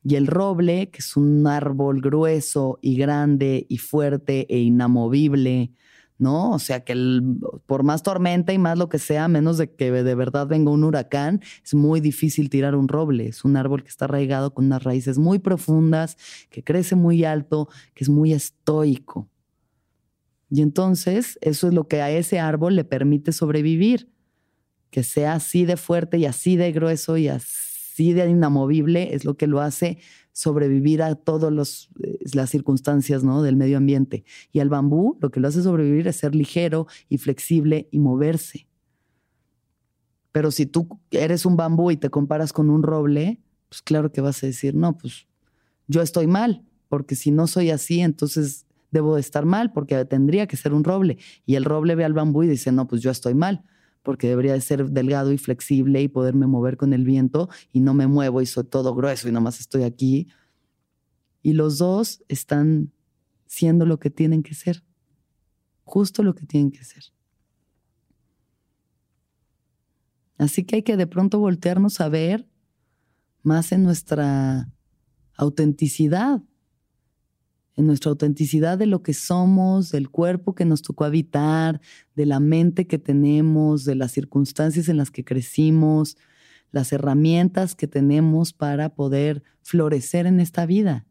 Y 0.06 0.15
el 0.15 0.28
roble, 0.28 0.89
que 0.89 1.00
es 1.00 1.17
un 1.17 1.46
árbol 1.48 2.00
grueso 2.00 2.80
y 2.82 2.96
grande 2.96 3.65
y 3.67 3.78
fuerte 3.80 4.48
e 4.48 4.60
inamovible, 4.60 5.74
¿no? 6.20 6.52
O 6.52 6.60
sea, 6.60 6.84
que 6.84 6.96
por 7.66 7.84
más 7.84 8.04
tormenta 8.04 8.54
y 8.54 8.58
más 8.58 8.78
lo 8.78 8.90
que 8.90 9.00
sea, 9.00 9.28
menos 9.28 9.58
de 9.58 9.72
que 9.72 9.92
de 9.92 10.16
verdad 10.16 10.48
venga 10.48 10.72
un 10.72 10.84
huracán, 10.84 11.42
es 11.64 11.74
muy 11.74 12.02
difícil 12.02 12.50
tirar 12.50 12.76
un 12.76 12.88
roble. 12.88 13.28
Es 13.28 13.46
un 13.46 13.56
árbol 13.56 13.84
que 13.84 13.90
está 13.90 14.06
arraigado 14.06 14.54
con 14.54 14.66
unas 14.66 14.84
raíces 14.84 15.18
muy 15.18 15.40
profundas, 15.40 16.18
que 16.50 16.64
crece 16.64 16.96
muy 16.96 17.24
alto, 17.24 17.70
que 17.94 18.04
es 18.04 18.10
muy 18.10 18.34
estoico. 18.34 19.30
Y 20.50 20.62
entonces 20.62 21.38
eso 21.42 21.68
es 21.68 21.74
lo 21.74 21.88
que 21.88 22.02
a 22.02 22.10
ese 22.10 22.40
árbol 22.40 22.76
le 22.76 22.84
permite 22.84 23.32
sobrevivir, 23.32 24.10
que 24.90 25.04
sea 25.04 25.34
así 25.34 25.66
de 25.66 25.78
fuerte 25.78 26.18
y 26.18 26.26
así 26.26 26.56
de 26.56 26.72
grueso 26.72 27.18
y 27.18 27.28
así 27.28 28.14
de 28.14 28.30
inamovible 28.30 29.14
es 29.14 29.26
lo 29.26 29.36
que 29.36 29.48
lo 29.48 29.60
hace 29.60 30.00
sobrevivir 30.38 31.02
a 31.02 31.15
todas 31.15 31.89
eh, 32.04 32.19
las 32.36 32.52
circunstancias 32.52 33.23
¿no? 33.23 33.41
del 33.41 33.56
medio 33.56 33.78
ambiente. 33.78 34.23
Y 34.52 34.60
al 34.60 34.69
bambú 34.69 35.17
lo 35.19 35.32
que 35.32 35.39
lo 35.39 35.47
hace 35.47 35.63
sobrevivir 35.63 36.08
es 36.08 36.17
ser 36.17 36.36
ligero 36.36 36.86
y 37.10 37.17
flexible 37.17 37.89
y 37.91 37.97
moverse. 37.97 38.67
Pero 40.32 40.52
si 40.52 40.67
tú 40.67 41.00
eres 41.10 41.47
un 41.47 41.58
bambú 41.58 41.89
y 41.89 41.97
te 41.97 42.12
comparas 42.12 42.54
con 42.54 42.69
un 42.69 42.84
roble, 42.84 43.41
pues 43.67 43.82
claro 43.82 44.12
que 44.12 44.21
vas 44.21 44.43
a 44.43 44.45
decir, 44.45 44.76
no, 44.76 44.95
pues 44.95 45.28
yo 45.88 46.04
estoy 46.04 46.28
mal, 46.28 46.63
porque 46.88 47.15
si 47.15 47.32
no 47.32 47.47
soy 47.47 47.71
así, 47.71 48.02
entonces 48.02 48.67
debo 48.91 49.15
de 49.15 49.21
estar 49.21 49.43
mal, 49.43 49.73
porque 49.73 50.06
tendría 50.06 50.45
que 50.45 50.56
ser 50.56 50.71
un 50.71 50.84
roble. 50.84 51.17
Y 51.47 51.56
el 51.56 51.65
roble 51.65 51.95
ve 51.95 52.06
al 52.06 52.13
bambú 52.13 52.43
y 52.43 52.47
dice, 52.47 52.71
no, 52.71 52.88
pues 52.88 53.02
yo 53.02 53.10
estoy 53.10 53.34
mal 53.34 53.63
porque 54.04 54.28
debería 54.28 54.54
de 54.54 54.62
ser 54.62 54.90
delgado 54.90 55.32
y 55.32 55.38
flexible 55.38 56.02
y 56.02 56.08
poderme 56.08 56.48
mover 56.48 56.78
con 56.78 56.94
el 56.94 57.04
viento 57.04 57.50
y 57.72 57.82
no 57.82 57.94
me 57.94 58.08
muevo 58.08 58.42
y 58.42 58.46
soy 58.46 58.64
todo 58.64 58.96
grueso 58.96 59.28
y 59.28 59.32
nomás 59.32 59.60
estoy 59.60 59.84
aquí. 59.84 60.28
Y 61.42 61.54
los 61.54 61.78
dos 61.78 62.24
están 62.28 62.92
siendo 63.46 63.86
lo 63.86 64.00
que 64.00 64.10
tienen 64.10 64.44
que 64.44 64.54
ser, 64.54 64.84
justo 65.84 66.24
lo 66.24 66.36
que 66.36 66.46
tienen 66.46 66.72
que 66.72 66.84
ser. 66.84 67.04
Así 70.38 70.64
que 70.64 70.78
hay 70.78 70.84
que 70.84 70.98
de 70.98 71.08
pronto 71.08 71.40
voltearnos 71.40 72.00
a 72.00 72.10
ver 72.10 72.48
más 73.42 73.72
en 73.72 73.84
nuestra 73.84 74.70
autenticidad, 75.36 76.42
en 77.78 77.86
nuestra 77.86 78.10
autenticidad 78.10 78.78
de 78.78 78.88
lo 78.88 79.04
que 79.04 79.13
somos, 79.13 79.92
del 79.92 80.10
cuerpo 80.10 80.56
que 80.56 80.66
nos 80.66 80.82
tocó 80.82 81.06
habitar, 81.06 81.80
de 82.16 82.26
la 82.26 82.40
mente 82.40 82.88
que 82.88 82.98
tenemos, 82.98 83.86
de 83.86 83.94
las 83.94 84.12
circunstancias 84.12 84.90
en 84.90 84.98
las 84.98 85.12
que 85.12 85.24
crecimos, 85.24 86.18
las 86.72 86.92
herramientas 86.92 87.76
que 87.76 87.88
tenemos 87.88 88.52
para 88.52 88.96
poder 88.96 89.44
florecer 89.62 90.26
en 90.26 90.40
esta 90.40 90.66
vida. 90.66 91.06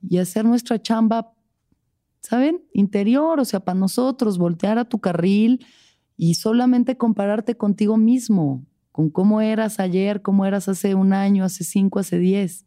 Y 0.00 0.16
hacer 0.16 0.46
nuestra 0.46 0.80
chamba, 0.80 1.34
¿saben? 2.20 2.64
Interior, 2.72 3.40
o 3.40 3.44
sea, 3.44 3.60
para 3.60 3.78
nosotros, 3.78 4.38
voltear 4.38 4.78
a 4.78 4.86
tu 4.86 4.98
carril 4.98 5.64
y 6.16 6.34
solamente 6.34 6.96
compararte 6.96 7.54
contigo 7.54 7.98
mismo, 7.98 8.64
con 8.92 9.10
cómo 9.10 9.42
eras 9.42 9.78
ayer, 9.78 10.22
cómo 10.22 10.46
eras 10.46 10.68
hace 10.70 10.94
un 10.94 11.12
año, 11.12 11.44
hace 11.44 11.64
cinco, 11.64 11.98
hace 11.98 12.18
diez 12.18 12.64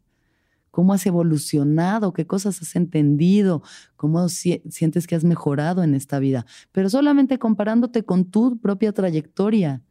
cómo 0.77 0.93
has 0.93 1.07
evolucionado, 1.07 2.13
qué 2.13 2.27
cosas 2.27 2.61
has 2.61 2.75
entendido, 2.75 3.63
cómo 3.95 4.29
sientes 4.29 5.07
que 5.07 5.15
has 5.15 5.23
mejorado 5.23 5.81
en 5.81 5.95
esta 5.95 6.19
vida, 6.19 6.45
pero 6.71 6.87
solamente 6.87 7.39
comparándote 7.39 8.05
con 8.05 8.25
tu 8.25 8.59
propia 8.59 8.91
trayectoria. 8.91 9.81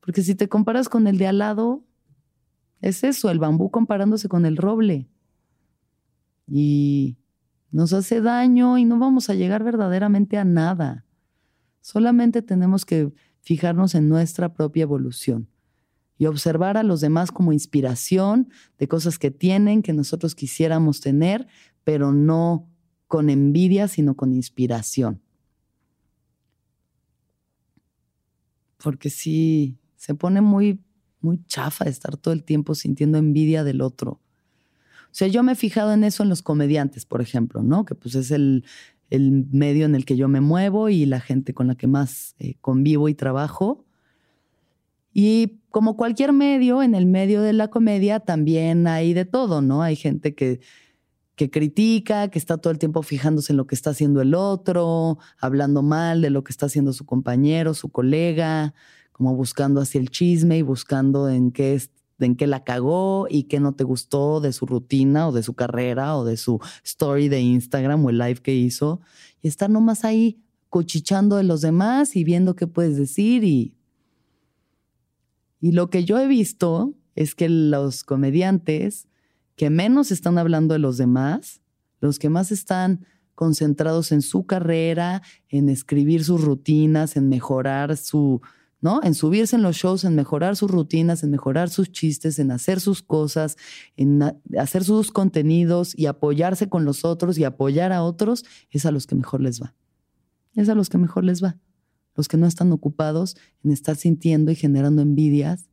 Porque 0.00 0.22
si 0.22 0.34
te 0.34 0.48
comparas 0.48 0.88
con 0.88 1.06
el 1.06 1.18
de 1.18 1.26
al 1.26 1.36
lado, 1.36 1.84
es 2.80 3.04
eso, 3.04 3.28
el 3.28 3.38
bambú 3.38 3.70
comparándose 3.70 4.26
con 4.26 4.46
el 4.46 4.56
roble. 4.56 5.06
Y 6.48 7.18
nos 7.70 7.92
hace 7.92 8.22
daño 8.22 8.78
y 8.78 8.86
no 8.86 8.98
vamos 8.98 9.28
a 9.28 9.34
llegar 9.34 9.64
verdaderamente 9.64 10.38
a 10.38 10.46
nada. 10.46 11.04
Solamente 11.82 12.40
tenemos 12.40 12.86
que 12.86 13.12
fijarnos 13.42 13.94
en 13.94 14.08
nuestra 14.08 14.54
propia 14.54 14.84
evolución 14.84 15.50
y 16.18 16.26
observar 16.26 16.76
a 16.76 16.82
los 16.82 17.00
demás 17.00 17.30
como 17.30 17.52
inspiración 17.52 18.48
de 18.78 18.88
cosas 18.88 19.18
que 19.18 19.30
tienen, 19.30 19.82
que 19.82 19.92
nosotros 19.92 20.34
quisiéramos 20.34 21.00
tener, 21.00 21.46
pero 21.84 22.12
no 22.12 22.68
con 23.06 23.30
envidia, 23.30 23.88
sino 23.88 24.16
con 24.16 24.32
inspiración. 24.32 25.22
Porque 28.78 29.10
sí, 29.10 29.78
se 29.96 30.14
pone 30.14 30.40
muy, 30.40 30.80
muy 31.20 31.42
chafa 31.46 31.84
estar 31.86 32.16
todo 32.16 32.34
el 32.34 32.44
tiempo 32.44 32.74
sintiendo 32.74 33.18
envidia 33.18 33.64
del 33.64 33.80
otro. 33.80 34.20
O 35.06 35.18
sea, 35.18 35.28
yo 35.28 35.42
me 35.42 35.52
he 35.52 35.56
fijado 35.56 35.94
en 35.94 36.04
eso 36.04 36.22
en 36.22 36.28
los 36.28 36.42
comediantes, 36.42 37.06
por 37.06 37.22
ejemplo, 37.22 37.62
¿no? 37.62 37.86
Que 37.86 37.94
pues 37.94 38.14
es 38.14 38.30
el, 38.30 38.64
medio 39.10 39.86
en 39.86 39.94
el 39.94 40.04
que 40.04 40.16
yo 40.16 40.28
me 40.28 40.42
muevo 40.42 40.90
y 40.90 41.06
la 41.06 41.20
gente 41.20 41.54
con 41.54 41.68
la 41.68 41.74
que 41.74 41.86
más 41.86 42.34
eh, 42.38 42.56
convivo 42.60 43.08
y 43.08 43.14
trabajo. 43.14 43.85
Y 45.18 45.62
como 45.70 45.96
cualquier 45.96 46.34
medio, 46.34 46.82
en 46.82 46.94
el 46.94 47.06
medio 47.06 47.40
de 47.40 47.54
la 47.54 47.68
comedia 47.68 48.20
también 48.20 48.86
hay 48.86 49.14
de 49.14 49.24
todo, 49.24 49.62
¿no? 49.62 49.80
Hay 49.82 49.96
gente 49.96 50.34
que, 50.34 50.60
que 51.36 51.48
critica, 51.48 52.28
que 52.28 52.38
está 52.38 52.58
todo 52.58 52.70
el 52.70 52.78
tiempo 52.78 53.02
fijándose 53.02 53.54
en 53.54 53.56
lo 53.56 53.66
que 53.66 53.74
está 53.74 53.88
haciendo 53.88 54.20
el 54.20 54.34
otro, 54.34 55.16
hablando 55.40 55.82
mal 55.82 56.20
de 56.20 56.28
lo 56.28 56.44
que 56.44 56.52
está 56.52 56.66
haciendo 56.66 56.92
su 56.92 57.06
compañero, 57.06 57.72
su 57.72 57.88
colega, 57.88 58.74
como 59.12 59.34
buscando 59.34 59.80
hacia 59.80 60.02
el 60.02 60.10
chisme 60.10 60.58
y 60.58 60.62
buscando 60.62 61.30
en 61.30 61.50
qué, 61.50 61.80
en 62.18 62.36
qué 62.36 62.46
la 62.46 62.62
cagó 62.62 63.26
y 63.30 63.44
qué 63.44 63.58
no 63.58 63.72
te 63.72 63.84
gustó 63.84 64.42
de 64.42 64.52
su 64.52 64.66
rutina 64.66 65.28
o 65.28 65.32
de 65.32 65.42
su 65.42 65.54
carrera 65.54 66.14
o 66.18 66.26
de 66.26 66.36
su 66.36 66.60
story 66.84 67.30
de 67.30 67.40
Instagram 67.40 68.04
o 68.04 68.10
el 68.10 68.18
live 68.18 68.42
que 68.42 68.54
hizo. 68.54 69.00
Y 69.40 69.48
estar 69.48 69.70
nomás 69.70 70.04
ahí 70.04 70.42
cochichando 70.68 71.36
de 71.36 71.44
los 71.44 71.62
demás 71.62 72.16
y 72.16 72.22
viendo 72.22 72.54
qué 72.54 72.66
puedes 72.66 72.98
decir 72.98 73.44
y 73.44 73.75
y 75.60 75.72
lo 75.72 75.90
que 75.90 76.04
yo 76.04 76.18
he 76.18 76.26
visto 76.26 76.94
es 77.14 77.34
que 77.34 77.48
los 77.48 78.04
comediantes 78.04 79.08
que 79.56 79.70
menos 79.70 80.12
están 80.12 80.38
hablando 80.38 80.74
de 80.74 80.78
los 80.78 80.98
demás, 80.98 81.62
los 82.00 82.18
que 82.18 82.28
más 82.28 82.52
están 82.52 83.06
concentrados 83.34 84.12
en 84.12 84.22
su 84.22 84.46
carrera, 84.46 85.22
en 85.48 85.68
escribir 85.68 86.24
sus 86.24 86.42
rutinas, 86.42 87.16
en 87.16 87.28
mejorar 87.28 87.96
su, 87.96 88.42
¿no? 88.80 89.00
En 89.02 89.14
subirse 89.14 89.56
en 89.56 89.62
los 89.62 89.76
shows, 89.76 90.04
en 90.04 90.14
mejorar 90.14 90.56
sus 90.56 90.70
rutinas, 90.70 91.22
en 91.22 91.30
mejorar 91.30 91.70
sus 91.70 91.90
chistes, 91.90 92.38
en 92.38 92.50
hacer 92.50 92.80
sus 92.80 93.02
cosas, 93.02 93.56
en 93.96 94.22
hacer 94.58 94.84
sus 94.84 95.10
contenidos 95.10 95.98
y 95.98 96.06
apoyarse 96.06 96.68
con 96.68 96.84
los 96.84 97.04
otros 97.04 97.38
y 97.38 97.44
apoyar 97.44 97.92
a 97.92 98.02
otros, 98.02 98.44
es 98.70 98.84
a 98.84 98.90
los 98.90 99.06
que 99.06 99.14
mejor 99.14 99.40
les 99.40 99.60
va. 99.62 99.74
Es 100.54 100.68
a 100.68 100.74
los 100.74 100.88
que 100.88 100.98
mejor 100.98 101.24
les 101.24 101.42
va 101.42 101.56
los 102.16 102.28
que 102.28 102.36
no 102.36 102.46
están 102.46 102.72
ocupados 102.72 103.36
en 103.62 103.70
estar 103.70 103.96
sintiendo 103.96 104.50
y 104.50 104.56
generando 104.56 105.02
envidias, 105.02 105.68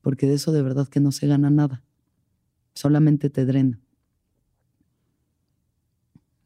porque 0.00 0.26
de 0.26 0.34
eso 0.34 0.52
de 0.52 0.62
verdad 0.62 0.88
que 0.88 1.00
no 1.00 1.12
se 1.12 1.26
gana 1.26 1.50
nada, 1.50 1.84
solamente 2.74 3.30
te 3.30 3.44
drena. 3.44 3.80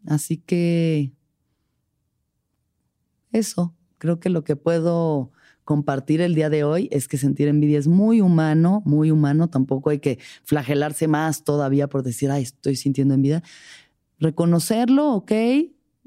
Así 0.07 0.37
que 0.37 1.13
eso, 3.33 3.75
creo 3.99 4.21
que 4.21 4.29
lo 4.29 4.45
que 4.45 4.57
puedo 4.57 5.33
compartir 5.65 6.21
el 6.21 6.35
día 6.35 6.51
de 6.51 6.63
hoy 6.63 6.89
es 6.93 7.09
que 7.09 7.17
sentir 7.17 7.49
envidia 7.49 7.79
es 7.79 7.89
muy 7.89 8.21
humano, 8.21 8.83
muy 8.85 9.11
humano, 9.11 9.49
tampoco 9.49 9.91
hay 9.91 9.99
que 9.99 10.19
flagelarse 10.45 11.09
más 11.09 11.43
todavía 11.43 11.89
por 11.89 12.03
decir, 12.03 12.31
ay, 12.31 12.43
estoy 12.43 12.77
sintiendo 12.77 13.15
envidia. 13.15 13.43
Reconocerlo, 14.19 15.15
ok, 15.15 15.33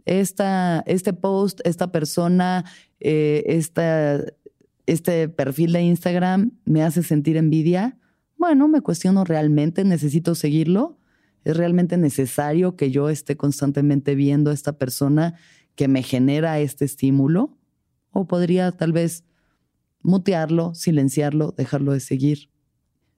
esta, 0.08 0.84
este 0.88 1.14
post, 1.14 1.60
esta 1.66 1.92
persona, 1.92 2.66
eh, 3.00 3.44
este 4.88 5.30
perfil 5.30 5.74
de 5.74 5.82
Instagram 5.82 6.52
me 6.66 6.82
hace 6.82 7.04
sentir 7.04 7.38
envidia, 7.38 8.00
bueno, 8.38 8.68
me 8.68 8.82
cuestiono 8.82 9.26
realmente, 9.26 9.84
necesito 9.84 10.34
seguirlo. 10.36 10.98
¿Es 11.44 11.58
realmente 11.58 11.98
necesario 11.98 12.76
que 12.76 12.92
yo 12.92 13.10
esté 13.10 13.36
constantemente 13.36 14.16
viendo 14.16 14.52
a 14.52 14.54
esta 14.54 14.78
persona 14.78 15.36
que 15.76 15.88
me 15.88 16.04
genera 16.04 16.60
este 16.60 16.86
estímulo? 16.86 17.58
¿O 18.12 18.28
podría 18.28 18.72
tal 18.72 18.94
vez 18.94 19.24
mutearlo, 20.02 20.74
silenciarlo, 20.76 21.54
dejarlo 21.58 21.94
de 21.94 22.00
seguir? 22.00 22.50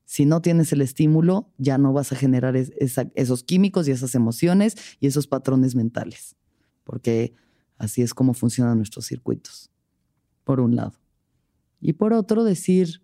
Si 0.05 0.25
no 0.25 0.41
tienes 0.41 0.71
el 0.73 0.81
estímulo, 0.81 1.51
ya 1.57 1.77
no 1.77 1.91
vas 1.93 2.11
a 2.11 2.15
generar 2.15 2.55
esos 2.55 3.43
químicos 3.43 3.87
y 3.87 3.91
esas 3.91 4.15
emociones 4.15 4.75
y 4.99 5.07
esos 5.07 5.27
patrones 5.27 5.75
mentales 5.75 6.38
porque 6.89 7.35
así 7.77 8.01
es 8.01 8.15
como 8.15 8.33
funcionan 8.33 8.77
nuestros 8.77 9.05
circuitos, 9.05 9.69
por 10.43 10.59
un 10.59 10.75
lado. 10.75 10.93
Y 11.79 11.93
por 11.93 12.13
otro, 12.13 12.43
decir, 12.43 13.03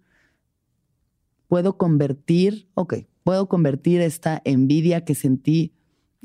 puedo 1.47 1.77
convertir, 1.77 2.67
ok, 2.73 2.95
puedo 3.23 3.47
convertir 3.47 4.01
esta 4.01 4.41
envidia 4.43 5.05
que 5.05 5.13
sentí 5.13 5.75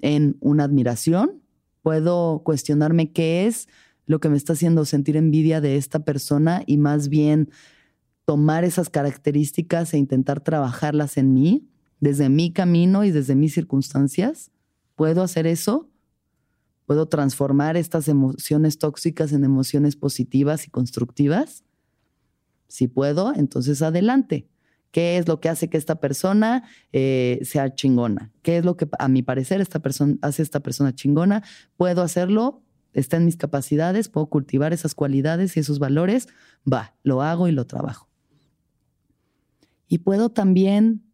en 0.01 0.39
una 0.41 0.65
admiración, 0.65 1.43
puedo 1.83 2.41
cuestionarme 2.43 3.13
qué 3.13 3.47
es 3.47 3.69
lo 4.07 4.21
que 4.21 4.31
me 4.31 4.39
está 4.39 4.55
haciendo 4.55 4.87
sentir 4.87 5.19
envidia 5.19 5.61
de 5.61 5.77
esta 5.77 6.03
persona 6.07 6.63
y 6.65 6.79
más 6.79 7.11
bien 7.11 7.51
tomar 8.25 8.65
esas 8.65 8.89
características 8.89 9.93
e 9.93 9.99
intentar 9.99 10.41
trabajarlas 10.41 11.19
en 11.19 11.35
mí, 11.35 11.69
desde 12.01 12.31
mi 12.31 12.55
camino 12.55 13.05
y 13.05 13.11
desde 13.11 13.35
mis 13.35 13.53
circunstancias. 13.53 14.51
¿Puedo 14.95 15.23
hacer 15.23 15.47
eso? 15.47 15.90
¿Puedo 16.91 17.07
transformar 17.07 17.77
estas 17.77 18.09
emociones 18.09 18.79
tóxicas 18.79 19.31
en 19.31 19.45
emociones 19.45 19.95
positivas 19.95 20.67
y 20.67 20.71
constructivas? 20.71 21.63
Si 22.67 22.89
puedo, 22.89 23.33
entonces 23.33 23.81
adelante. 23.81 24.49
¿Qué 24.91 25.17
es 25.17 25.29
lo 25.29 25.39
que 25.39 25.49
hace 25.49 25.71
que 25.71 25.77
esta 25.79 26.01
persona 26.01 26.65
eh, 26.93 27.39
sea 27.45 27.73
chingona? 27.77 28.33
¿Qué 28.43 28.59
es 28.59 28.65
lo 28.65 28.77
que, 28.77 28.89
a 28.99 29.07
mi 29.07 29.23
parecer, 29.23 29.61
esta 29.61 29.79
persona 29.79 30.17
hace 30.21 30.43
esta 30.43 30.59
persona 30.59 30.93
chingona? 30.93 31.45
¿Puedo 31.77 32.03
hacerlo? 32.03 32.65
¿Está 32.93 33.19
en 33.19 33.25
mis 33.25 33.37
capacidades? 33.37 34.09
¿Puedo 34.09 34.27
cultivar 34.27 34.73
esas 34.73 34.97
cualidades 34.97 35.57
y 35.57 35.61
esos 35.61 35.79
valores? 35.79 36.27
Va, 36.67 36.97
lo 37.05 37.23
hago 37.23 37.47
y 37.47 37.53
lo 37.53 37.69
trabajo. 37.69 38.09
Y 39.87 39.99
puedo 39.99 40.31
también 40.31 41.05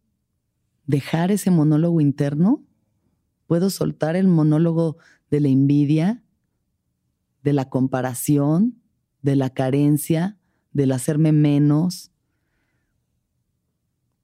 dejar 0.87 1.29
ese 1.29 1.51
monólogo 1.51 2.01
interno, 2.01 2.63
puedo 3.45 3.69
soltar 3.69 4.15
el 4.15 4.27
monólogo 4.27 4.97
de 5.29 5.39
la 5.39 5.47
envidia, 5.49 6.23
de 7.43 7.53
la 7.53 7.69
comparación, 7.69 8.81
de 9.21 9.35
la 9.35 9.49
carencia, 9.49 10.37
del 10.71 10.91
hacerme 10.91 11.31
menos. 11.31 12.11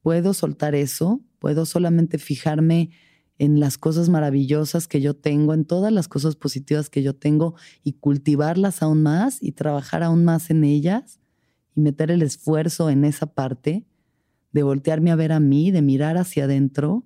Puedo 0.02 0.34
soltar 0.34 0.74
eso, 0.74 1.22
puedo 1.38 1.66
solamente 1.66 2.18
fijarme 2.18 2.90
en 3.38 3.58
las 3.58 3.78
cosas 3.78 4.08
maravillosas 4.08 4.86
que 4.86 5.00
yo 5.00 5.14
tengo, 5.14 5.54
en 5.54 5.64
todas 5.64 5.92
las 5.92 6.08
cosas 6.08 6.36
positivas 6.36 6.88
que 6.88 7.02
yo 7.02 7.16
tengo 7.16 7.54
y 7.82 7.94
cultivarlas 7.94 8.82
aún 8.82 9.02
más 9.02 9.42
y 9.42 9.52
trabajar 9.52 10.02
aún 10.02 10.24
más 10.24 10.50
en 10.50 10.62
ellas 10.64 11.20
y 11.74 11.80
meter 11.80 12.10
el 12.10 12.22
esfuerzo 12.22 12.90
en 12.90 13.04
esa 13.04 13.26
parte 13.26 13.86
de 14.52 14.62
voltearme 14.62 15.10
a 15.10 15.16
ver 15.16 15.32
a 15.32 15.40
mí, 15.40 15.72
de 15.72 15.82
mirar 15.82 16.16
hacia 16.16 16.44
adentro 16.44 17.04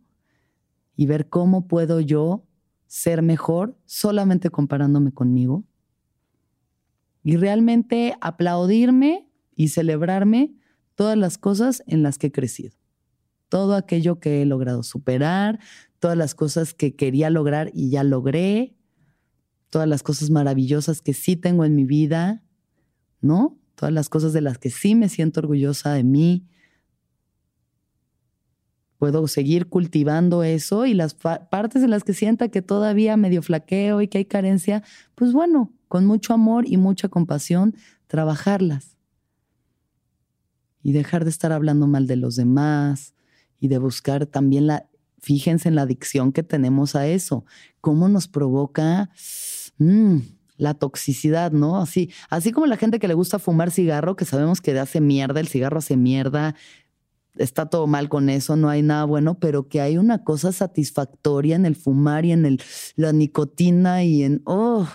y 0.97 1.07
ver 1.07 1.29
cómo 1.29 1.67
puedo 1.67 2.01
yo 2.01 2.48
ser 2.89 3.23
mejor 3.23 3.79
solamente 3.85 4.51
comparándome 4.51 5.13
conmigo. 5.13 5.65
Y 7.23 7.37
realmente 7.37 8.15
aplaudirme 8.21 9.31
y 9.55 9.69
celebrarme 9.69 10.55
todas 10.95 11.17
las 11.17 11.39
cosas 11.39 11.85
en 11.87 12.03
las 12.03 12.19
que 12.19 12.29
he 12.29 12.33
crecido. 12.33 12.75
Todo 13.49 13.75
aquello 13.75 14.19
que 14.19 14.43
he 14.43 14.47
logrado 14.47 14.83
superar, 14.83 15.61
todas 16.01 16.17
las 16.17 16.35
cosas 16.35 16.75
que 16.75 16.97
quería 16.97 17.31
lograr 17.31 17.71
y 17.75 17.91
ya 17.91 18.03
logré, 18.03 18.75
todas 19.71 19.89
las 19.89 20.03
cosas 20.03 20.31
maravillosas 20.31 21.03
que 21.03 21.15
sí 21.15 21.37
tengo 21.37 21.65
en 21.65 21.75
mi 21.75 21.85
vida, 21.85 22.43
¿no? 23.21 23.59
Todas 23.75 23.93
las 23.93 24.09
cosas 24.09 24.33
de 24.33 24.41
las 24.41 24.59
que 24.59 24.71
sí 24.71 24.95
me 24.95 25.09
siento 25.09 25.41
orgullosa 25.41 25.93
de 25.93 26.05
mí, 26.05 26.49
puedo 28.99 29.29
seguir 29.29 29.69
cultivando 29.69 30.43
eso 30.43 30.85
y 30.85 30.93
las 30.93 31.15
partes 31.15 31.83
en 31.83 31.91
las 31.91 32.05
que 32.05 32.13
sienta 32.13 32.49
que 32.49 32.63
todavía 32.63 33.17
medio 33.17 33.43
flaqueo 33.43 34.03
y 34.03 34.09
que 34.09 34.19
hay 34.19 34.25
carencia, 34.25 34.83
pues 35.15 35.33
bueno, 35.33 35.73
con 35.87 36.05
mucho 36.05 36.35
amor 36.35 36.65
y 36.67 36.77
mucha 36.77 37.09
compasión, 37.09 37.75
trabajarlas. 38.09 38.97
Y 40.83 40.93
dejar 40.93 41.25
de 41.25 41.31
estar 41.31 41.53
hablando 41.53 41.87
mal 41.87 42.07
de 42.07 42.17
los 42.17 42.37
demás 42.37 43.15
y 43.61 43.69
de 43.69 43.79
buscar 43.79 44.27
también 44.27 44.67
la, 44.67 44.89
fíjense 45.19 45.69
en 45.69 45.75
la 45.77 45.83
adicción 45.83 46.33
que 46.33 46.43
tenemos 46.43 46.97
a 46.97 47.07
eso, 47.07 47.45
cómo 47.81 48.09
nos 48.09 48.29
provoca 48.29 49.11
mm, 49.79 50.19
la 50.57 50.75
toxicidad, 50.75 51.53
¿no? 51.53 51.81
Así, 51.81 52.11
así 52.31 52.53
como 52.53 52.67
la 52.67 52.77
gente 52.77 52.99
que 52.99 53.09
le 53.09 53.15
gusta 53.15 53.39
fumar 53.39 53.71
cigarro, 53.71 54.17
que 54.17 54.25
sabemos 54.25 54.61
que 54.61 54.79
hace 54.79 55.01
mierda, 55.01 55.41
el 55.41 55.49
cigarro 55.49 55.79
hace 55.79 55.97
mierda, 55.97 56.55
está 57.39 57.67
todo 57.67 57.87
mal 57.87 58.09
con 58.09 58.29
eso, 58.29 58.57
no 58.57 58.69
hay 58.69 58.83
nada 58.83 59.05
bueno, 59.05 59.39
pero 59.39 59.69
que 59.69 59.81
hay 59.81 59.99
una 59.99 60.25
cosa 60.25 60.53
satisfactoria 60.53 61.57
en 61.57 61.67
el 61.67 61.77
fumar 61.77 62.25
y 62.25 62.33
en 62.33 62.45
el, 62.47 62.63
la 62.97 63.13
nicotina 63.13 64.05
y 64.05 64.23
en, 64.23 64.43
oh, 64.45 64.89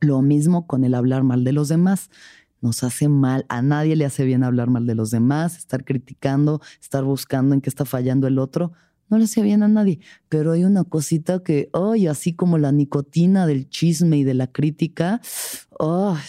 lo 0.00 0.22
mismo 0.22 0.66
con 0.66 0.84
el 0.84 0.94
hablar 0.94 1.22
mal 1.22 1.44
de 1.44 1.52
los 1.52 1.68
demás. 1.68 2.10
Nos 2.60 2.82
hace 2.82 3.08
mal, 3.08 3.44
a 3.48 3.60
nadie 3.60 3.94
le 3.96 4.06
hace 4.06 4.24
bien 4.24 4.42
hablar 4.42 4.70
mal 4.70 4.86
de 4.86 4.94
los 4.94 5.10
demás, 5.10 5.58
estar 5.58 5.84
criticando, 5.84 6.60
estar 6.80 7.04
buscando 7.04 7.54
en 7.54 7.60
qué 7.60 7.68
está 7.68 7.84
fallando 7.84 8.26
el 8.26 8.38
otro. 8.38 8.72
No 9.10 9.18
le 9.18 9.24
hace 9.24 9.42
bien 9.42 9.62
a 9.62 9.68
nadie, 9.68 10.00
pero 10.30 10.52
hay 10.52 10.64
una 10.64 10.84
cosita 10.84 11.42
que, 11.42 11.68
ay, 11.74 12.06
así 12.06 12.34
como 12.34 12.56
la 12.56 12.72
nicotina 12.72 13.46
del 13.46 13.68
chisme 13.68 14.16
y 14.16 14.24
de 14.24 14.32
la 14.32 14.46
crítica, 14.46 15.20
ay, 15.78 16.22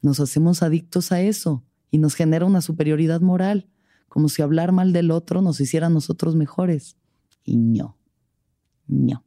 nos 0.00 0.18
hacemos 0.18 0.62
adictos 0.62 1.12
a 1.12 1.20
eso 1.20 1.62
y 1.90 1.98
nos 1.98 2.14
genera 2.14 2.46
una 2.46 2.62
superioridad 2.62 3.20
moral 3.20 3.68
como 4.12 4.28
si 4.28 4.42
hablar 4.42 4.72
mal 4.72 4.92
del 4.92 5.10
otro 5.10 5.40
nos 5.40 5.58
hiciera 5.58 5.86
a 5.86 5.90
nosotros 5.90 6.36
mejores. 6.36 6.98
Y 7.44 7.56
no, 7.56 7.96
no. 8.86 9.24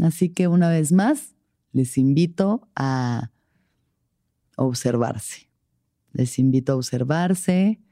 Así 0.00 0.28
que 0.28 0.46
una 0.46 0.68
vez 0.68 0.92
más, 0.92 1.34
les 1.72 1.98
invito 1.98 2.68
a 2.76 3.32
observarse. 4.56 5.50
Les 6.12 6.38
invito 6.38 6.70
a 6.70 6.76
observarse, 6.76 7.82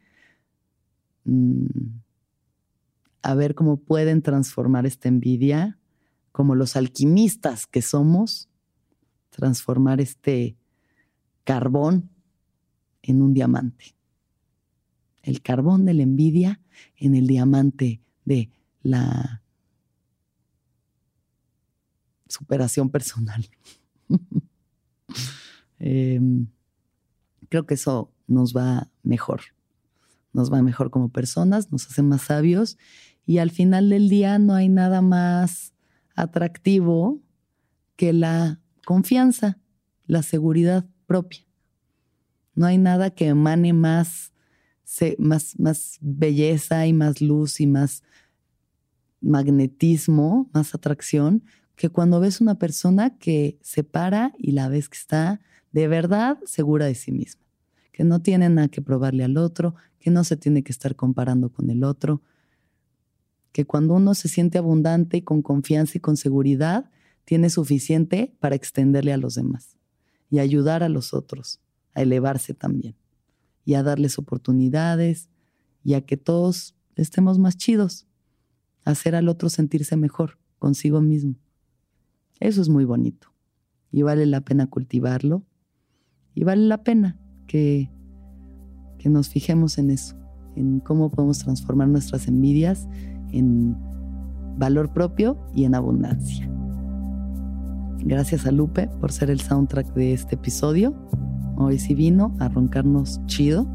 mm, 1.25 1.67
a 3.23 3.35
ver 3.35 3.57
cómo 3.57 3.79
pueden 3.79 4.23
transformar 4.23 4.87
esta 4.87 5.09
envidia, 5.09 5.81
como 6.31 6.55
los 6.55 6.77
alquimistas 6.77 7.67
que 7.67 7.83
somos, 7.83 8.49
transformar 9.31 10.01
este 10.01 10.57
carbón 11.43 12.09
en 13.03 13.21
un 13.21 13.35
diamante 13.35 13.97
el 15.22 15.42
carbón 15.42 15.85
de 15.85 15.94
la 15.94 16.02
envidia 16.02 16.61
en 16.96 17.14
el 17.14 17.26
diamante 17.26 18.00
de 18.24 18.50
la 18.82 19.42
superación 22.28 22.90
personal. 22.90 23.48
Em, 25.85 26.46
creo 27.48 27.66
que 27.66 27.74
eso 27.74 28.12
nos 28.28 28.54
va 28.56 28.88
mejor. 29.02 29.40
Nos 30.32 30.52
va 30.52 30.62
mejor 30.62 30.92
como 30.92 31.08
personas, 31.08 31.72
nos 31.72 31.88
hace 31.88 32.02
más 32.02 32.22
sabios 32.22 32.78
y 33.26 33.38
al 33.38 33.50
final 33.50 33.90
del 33.90 34.08
día 34.08 34.38
no 34.38 34.54
hay 34.54 34.68
nada 34.68 35.02
más 35.02 35.74
atractivo 36.14 37.20
que 37.96 38.12
la 38.12 38.61
confianza, 38.85 39.58
la 40.06 40.22
seguridad 40.22 40.87
propia. 41.06 41.44
No 42.54 42.66
hay 42.66 42.78
nada 42.78 43.11
que 43.11 43.28
emane 43.28 43.72
más 43.72 44.32
más, 45.18 45.59
más 45.59 45.99
belleza 46.01 46.87
y 46.87 46.92
más 46.92 47.21
luz 47.21 47.61
y 47.61 47.66
más 47.66 48.03
magnetismo, 49.21 50.51
más 50.53 50.75
atracción, 50.75 51.45
que 51.77 51.88
cuando 51.88 52.21
ves 52.21 52.40
una 52.40 52.59
persona 52.59 53.16
que 53.18 53.59
se 53.62 53.85
para 53.85 54.33
y 54.38 54.53
la 54.53 54.68
ves 54.68 54.88
que 54.88 54.99
está 54.99 55.40
de 55.73 55.88
verdad 55.88 56.38
segura 56.45 56.87
de 56.87 56.95
sí 56.95 57.12
misma, 57.12 57.42
que 57.92 58.05
no 58.05 58.21
tiene 58.21 58.49
nada 58.49 58.68
que 58.68 58.83
probarle 58.83 59.25
al 59.25 59.37
otro, 59.37 59.75
que 59.99 60.11
no 60.11 60.25
se 60.25 60.37
tiene 60.37 60.62
que 60.62 60.73
estar 60.73 60.97
comparando 60.97 61.51
con 61.51 61.71
el 61.71 61.85
otro, 61.85 62.23
que 63.53 63.64
cuando 63.64 63.95
uno 63.95 64.14
se 64.14 64.29
siente 64.29 64.59
abundante 64.59 65.18
y 65.18 65.23
con 65.23 65.42
confianza 65.42 65.99
y 65.99 66.01
con 66.01 66.16
seguridad, 66.16 66.90
tiene 67.25 67.51
suficiente 67.51 68.35
para 68.40 68.57
extenderle 68.57 69.12
a 69.12 69.16
los 69.16 69.35
demás 69.37 69.77
y 70.31 70.40
ayudar 70.40 70.83
a 70.83 70.88
los 70.88 71.14
otros 71.14 71.61
a 71.95 72.03
elevarse 72.03 72.55
también 72.55 72.97
y 73.64 73.75
a 73.75 73.83
darles 73.83 74.18
oportunidades 74.18 75.29
y 75.85 75.94
a 75.94 76.01
que 76.03 76.16
todos 76.16 76.75
estemos 76.96 77.38
más 77.38 77.57
chidos, 77.57 78.07
hacer 78.85 79.14
al 79.14 79.29
otro 79.29 79.48
sentirse 79.48 79.96
mejor 79.96 80.38
consigo 80.59 81.01
mismo. 81.01 81.35
Eso 82.40 82.61
es 82.61 82.68
muy 82.68 82.85
bonito 82.85 83.29
y 83.90 84.03
vale 84.03 84.27
la 84.27 84.40
pena 84.40 84.66
cultivarlo 84.66 85.44
y 86.35 86.44
vale 86.44 86.66
la 86.66 86.83
pena 86.83 87.18
que, 87.46 87.90
que 88.98 89.09
nos 89.09 89.29
fijemos 89.29 89.79
en 89.79 89.90
eso, 89.90 90.16
en 90.57 90.81
cómo 90.81 91.11
podemos 91.11 91.38
transformar 91.38 91.88
nuestras 91.88 92.27
envidias 92.27 92.88
en 93.31 93.77
valor 94.57 94.92
propio 94.92 95.38
y 95.55 95.64
en 95.64 95.75
abundancia. 95.75 96.48
Gracias 98.05 98.46
a 98.46 98.51
Lupe 98.51 98.88
por 99.01 99.12
ser 99.12 99.31
el 99.31 99.40
soundtrack 99.40 99.94
de 99.94 100.12
este 100.12 100.35
episodio. 100.35 100.94
Hoy 101.64 101.79
sí 101.79 101.94
vino 101.94 102.35
a 102.38 102.48
roncarnos 102.48 103.20
chido. 103.27 103.66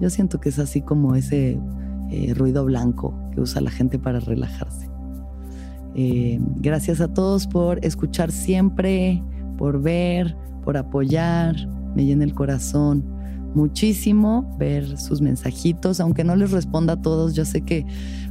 Yo 0.00 0.10
siento 0.10 0.40
que 0.40 0.48
es 0.48 0.58
así 0.58 0.82
como 0.82 1.14
ese 1.14 1.60
eh, 2.10 2.34
ruido 2.34 2.64
blanco 2.64 3.14
que 3.32 3.40
usa 3.40 3.60
la 3.60 3.70
gente 3.70 3.98
para 3.98 4.20
relajarse. 4.20 4.88
Eh, 5.94 6.38
gracias 6.56 7.00
a 7.00 7.08
todos 7.08 7.46
por 7.46 7.84
escuchar 7.84 8.30
siempre, 8.30 9.22
por 9.58 9.82
ver, 9.82 10.36
por 10.64 10.76
apoyar. 10.76 11.56
Me 11.94 12.04
llena 12.04 12.24
el 12.24 12.34
corazón 12.34 13.04
muchísimo 13.54 14.56
ver 14.58 14.96
sus 14.98 15.20
mensajitos, 15.20 15.98
aunque 16.00 16.24
no 16.24 16.36
les 16.36 16.52
responda 16.52 16.94
a 16.94 17.02
todos. 17.02 17.34
Yo 17.34 17.44
sé 17.44 17.62
que 17.62 17.84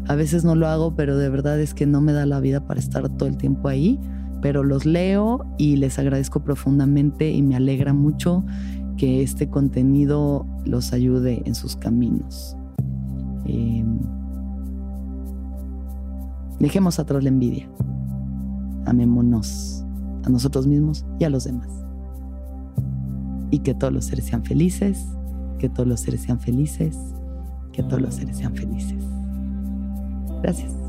a 0.07 0.15
veces 0.15 0.43
no 0.43 0.55
lo 0.55 0.67
hago, 0.67 0.95
pero 0.95 1.17
de 1.17 1.29
verdad 1.29 1.59
es 1.59 1.73
que 1.73 1.85
no 1.85 2.01
me 2.01 2.13
da 2.13 2.25
la 2.25 2.39
vida 2.39 2.65
para 2.65 2.79
estar 2.79 3.09
todo 3.09 3.27
el 3.27 3.37
tiempo 3.37 3.67
ahí 3.67 3.99
pero 4.41 4.63
los 4.63 4.85
leo 4.85 5.45
y 5.57 5.75
les 5.75 5.99
agradezco 5.99 6.41
profundamente 6.41 7.31
y 7.31 7.41
me 7.41 7.55
alegra 7.55 7.93
mucho 7.93 8.45
que 8.97 9.23
este 9.23 9.49
contenido 9.49 10.45
los 10.65 10.93
ayude 10.93 11.41
en 11.45 11.55
sus 11.55 11.75
caminos. 11.75 12.57
Em, 13.45 13.97
dejemos 16.59 16.99
atrás 16.99 17.23
la 17.23 17.29
envidia. 17.29 17.69
Amémonos 18.85 19.85
a 20.25 20.29
nosotros 20.29 20.67
mismos 20.67 21.05
y 21.19 21.23
a 21.23 21.29
los 21.29 21.45
demás. 21.45 21.69
Y 23.51 23.59
que 23.59 23.73
todos 23.73 23.93
los 23.93 24.05
seres 24.05 24.25
sean 24.25 24.43
felices, 24.43 25.07
que 25.57 25.69
todos 25.69 25.87
los 25.87 26.01
seres 26.01 26.21
sean 26.21 26.39
felices, 26.39 26.97
que 27.71 27.83
todos 27.83 28.01
los 28.01 28.15
seres 28.15 28.37
sean 28.37 28.53
felices. 28.53 29.03
Gracias. 30.41 30.88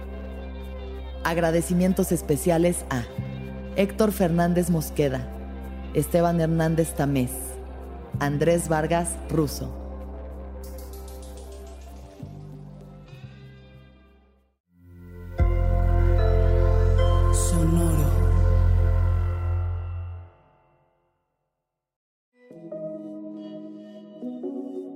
Agradecimientos 1.23 2.11
especiales 2.11 2.83
a 2.89 3.03
Héctor 3.75 4.11
Fernández 4.11 4.69
Mosqueda, 4.69 5.27
Esteban 5.93 6.41
Hernández 6.41 6.93
Tamés, 6.95 7.31
Andrés 8.19 8.67
Vargas 8.67 9.09
Russo. 9.29 9.80